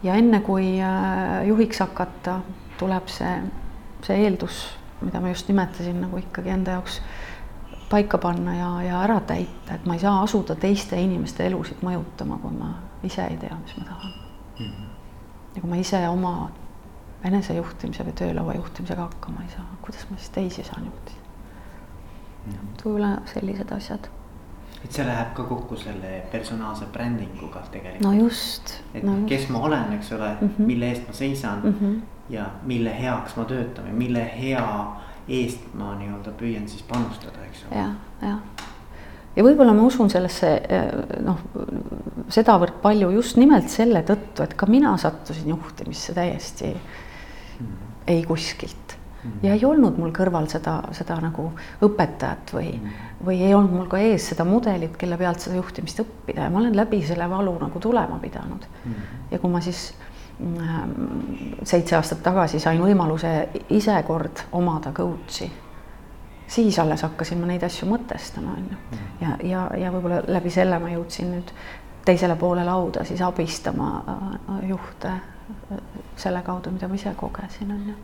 ja 0.02 0.16
enne 0.18 0.40
kui 0.42 0.80
äh, 0.82 1.44
juhiks 1.46 1.78
hakata, 1.78 2.40
tuleb 2.80 3.06
see, 3.06 3.36
see 4.02 4.24
eeldus, 4.24 4.64
mida 5.00 5.20
ma 5.22 5.30
just 5.30 5.46
nimetasin, 5.48 6.00
nagu 6.08 6.18
ikkagi 6.18 6.50
enda 6.50 6.74
jaoks 6.80 6.98
paika 7.90 8.18
panna 8.18 8.56
ja, 8.56 8.72
ja 8.82 9.04
ära 9.04 9.20
täita, 9.20 9.76
et 9.76 9.86
ma 9.86 9.94
ei 9.94 10.02
saa 10.02 10.16
asuda 10.24 10.56
teiste 10.58 10.98
inimeste 10.98 11.46
elusid 11.46 11.86
mõjutama, 11.86 12.40
kui 12.42 12.56
ma 12.56 12.72
ise 13.06 13.28
ei 13.30 13.38
tea, 13.38 13.54
mis 13.62 13.78
ma 13.78 13.86
tahan 13.92 14.10
mm. 14.10 14.66
-hmm. 14.66 14.90
ja 15.54 15.60
kui 15.60 15.70
ma 15.70 15.78
ise 15.86 16.02
oma 16.08 16.34
enesejuhtimise 17.24 18.06
või 18.06 18.16
töölaua 18.18 18.54
juhtimisega 18.58 19.02
hakkama 19.02 19.44
ei 19.44 19.52
saa, 19.54 19.66
kuidas 19.82 20.06
ma 20.10 20.18
siis 20.18 20.32
teisi 20.34 20.64
saan 20.66 20.88
juhtida 20.88 21.20
mm.? 22.46 22.72
võib-olla 22.82 23.12
sellised 23.32 23.72
asjad. 23.76 24.08
et 24.84 24.90
see 24.90 25.06
läheb 25.06 25.30
ka 25.36 25.46
kokku 25.50 25.78
selle 25.78 26.14
personaalse 26.32 26.88
brändinguga 26.94 27.62
tegelikult. 27.70 28.06
no 28.06 28.12
just. 28.24 28.74
et 28.94 29.06
no 29.06 29.20
kes 29.26 29.46
just. 29.46 29.54
ma 29.54 29.62
olen, 29.68 29.94
eks 29.98 30.12
ole 30.12 30.32
mm, 30.32 30.48
-hmm. 30.48 30.66
mille 30.72 30.90
eest 30.90 31.06
ma 31.06 31.14
seisan 31.20 31.62
mm 31.64 31.78
-hmm. 31.80 32.02
ja 32.30 32.50
mille 32.62 32.98
heaks 33.02 33.36
ma 33.36 33.44
töötan 33.44 33.84
või 33.90 34.04
mille 34.04 34.26
hea 34.40 34.66
eest 35.28 35.74
ma 35.74 35.94
nii-öelda 35.94 36.30
püüan 36.30 36.68
siis 36.68 36.82
panustada, 36.82 37.44
eks 37.44 37.64
ole. 37.70 37.80
jah, 37.80 37.94
jah 38.22 38.68
ja 39.36 39.44
võib-olla 39.44 39.72
ma 39.76 39.86
usun 39.86 40.10
sellesse 40.10 40.50
eh, 40.68 40.90
noh, 41.24 41.38
sedavõrd 42.32 42.80
palju 42.82 43.10
just 43.16 43.36
nimelt 43.40 43.70
selle 43.72 44.02
tõttu, 44.08 44.44
et 44.44 44.54
ka 44.54 44.66
mina 44.66 44.96
sattusin 45.00 45.48
juhtimisse 45.54 46.14
täiesti 46.16 46.74
ei 48.06 48.24
kuskilt 48.24 48.96
mm. 49.22 49.32
ja 49.42 49.54
ei 49.54 49.64
olnud 49.64 49.98
mul 49.98 50.12
kõrval 50.14 50.48
seda, 50.50 50.78
seda 50.96 51.18
nagu 51.22 51.50
õpetajat 51.84 52.54
või 52.56 52.70
mm., 52.76 53.08
või 53.22 53.42
ei 53.46 53.54
olnud 53.54 53.76
mul 53.76 53.90
ka 53.90 54.00
ees 54.02 54.24
seda 54.32 54.44
mudelit, 54.46 54.96
kelle 54.98 55.16
pealt 55.18 55.44
seda 55.44 55.56
juhtimist 55.56 56.00
õppida 56.02 56.48
ja 56.48 56.50
ma 56.50 56.58
olen 56.58 56.76
läbi 56.76 57.02
selle 57.06 57.28
valu 57.30 57.54
nagu 57.60 57.82
tulema 57.82 58.18
pidanud 58.22 58.66
mm.. 58.84 59.10
ja 59.30 59.38
kui 59.38 59.50
ma 59.50 59.60
siis 59.62 59.92
mm, 60.38 61.60
seitse 61.62 61.96
aastat 61.98 62.22
tagasi 62.24 62.60
sain 62.62 62.82
võimaluse 62.82 63.34
ise 63.70 63.98
kord 64.06 64.46
omada 64.58 64.92
coach'i, 64.96 65.50
siis 66.46 66.78
alles 66.82 67.06
hakkasin 67.06 67.40
ma 67.40 67.52
neid 67.52 67.62
asju 67.62 67.86
mõtestama, 67.90 68.56
on 68.58 68.66
ju. 68.72 68.80
Mm. 68.90 69.06
ja, 69.20 69.36
ja, 69.52 69.68
ja 69.86 69.94
võib-olla 69.94 70.24
läbi 70.28 70.50
selle 70.50 70.82
ma 70.82 70.90
jõudsin 70.92 71.30
nüüd 71.36 71.54
teisele 72.04 72.34
poole 72.36 72.64
lauda 72.66 73.04
siis 73.06 73.22
abistama 73.22 73.92
äh, 74.02 74.64
juhte 74.68 75.14
selle 76.16 76.42
kaudu, 76.42 76.70
mida 76.70 76.88
ma 76.88 76.94
ise 76.94 77.14
kogesin, 77.16 77.70
on 77.72 77.88
ju. 77.88 77.94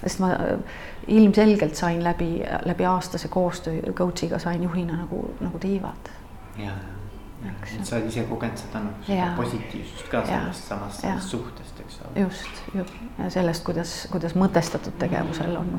sest 0.00 0.20
ma 0.22 0.30
äh, 0.32 0.78
ilmselgelt 1.06 1.74
sain 1.76 2.04
läbi, 2.04 2.42
läbi 2.64 2.86
aastase 2.88 3.28
koostöö 3.28 3.92
coach'iga 3.92 4.38
sain 4.38 4.62
juhina 4.62 4.96
nagu, 4.96 5.34
nagu 5.40 5.58
tiivad. 5.58 6.10
ja, 6.56 6.72
ja, 7.44 7.52
et 7.62 7.84
sa 7.84 7.96
oled 7.96 8.08
ise 8.08 8.24
kogenud 8.28 8.62
seda 8.62 8.80
nagu 8.84 9.36
positiivsust 9.42 10.08
ka 10.12 10.24
sellest 10.26 10.72
samast 10.72 11.04
sellest 11.04 11.36
suhtest, 11.36 11.80
eks 11.80 12.00
ole. 12.00 12.24
just, 12.24 12.64
just 12.74 12.94
ja 13.18 13.30
sellest, 13.30 13.64
kuidas, 13.64 13.94
kuidas 14.12 14.36
mõtestatud 14.36 14.96
tegevusel 14.98 15.56
on, 15.56 15.76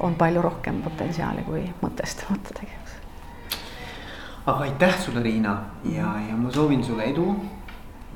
on 0.00 0.14
palju 0.14 0.42
rohkem 0.42 0.82
potentsiaali 0.86 1.44
kui 1.48 1.66
mõtestamata 1.82 2.54
tegevus. 2.60 2.96
aga 4.46 4.58
aitäh 4.70 4.98
sulle, 5.02 5.22
Riina 5.22 5.58
ja, 5.84 6.14
ja 6.28 6.36
ma 6.38 6.54
soovin 6.54 6.84
sulle 6.84 7.10
edu 7.10 7.32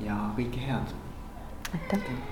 ja 0.04 0.16
kõike 0.36 0.66
head 0.66 0.99
aitäh. 1.74 2.29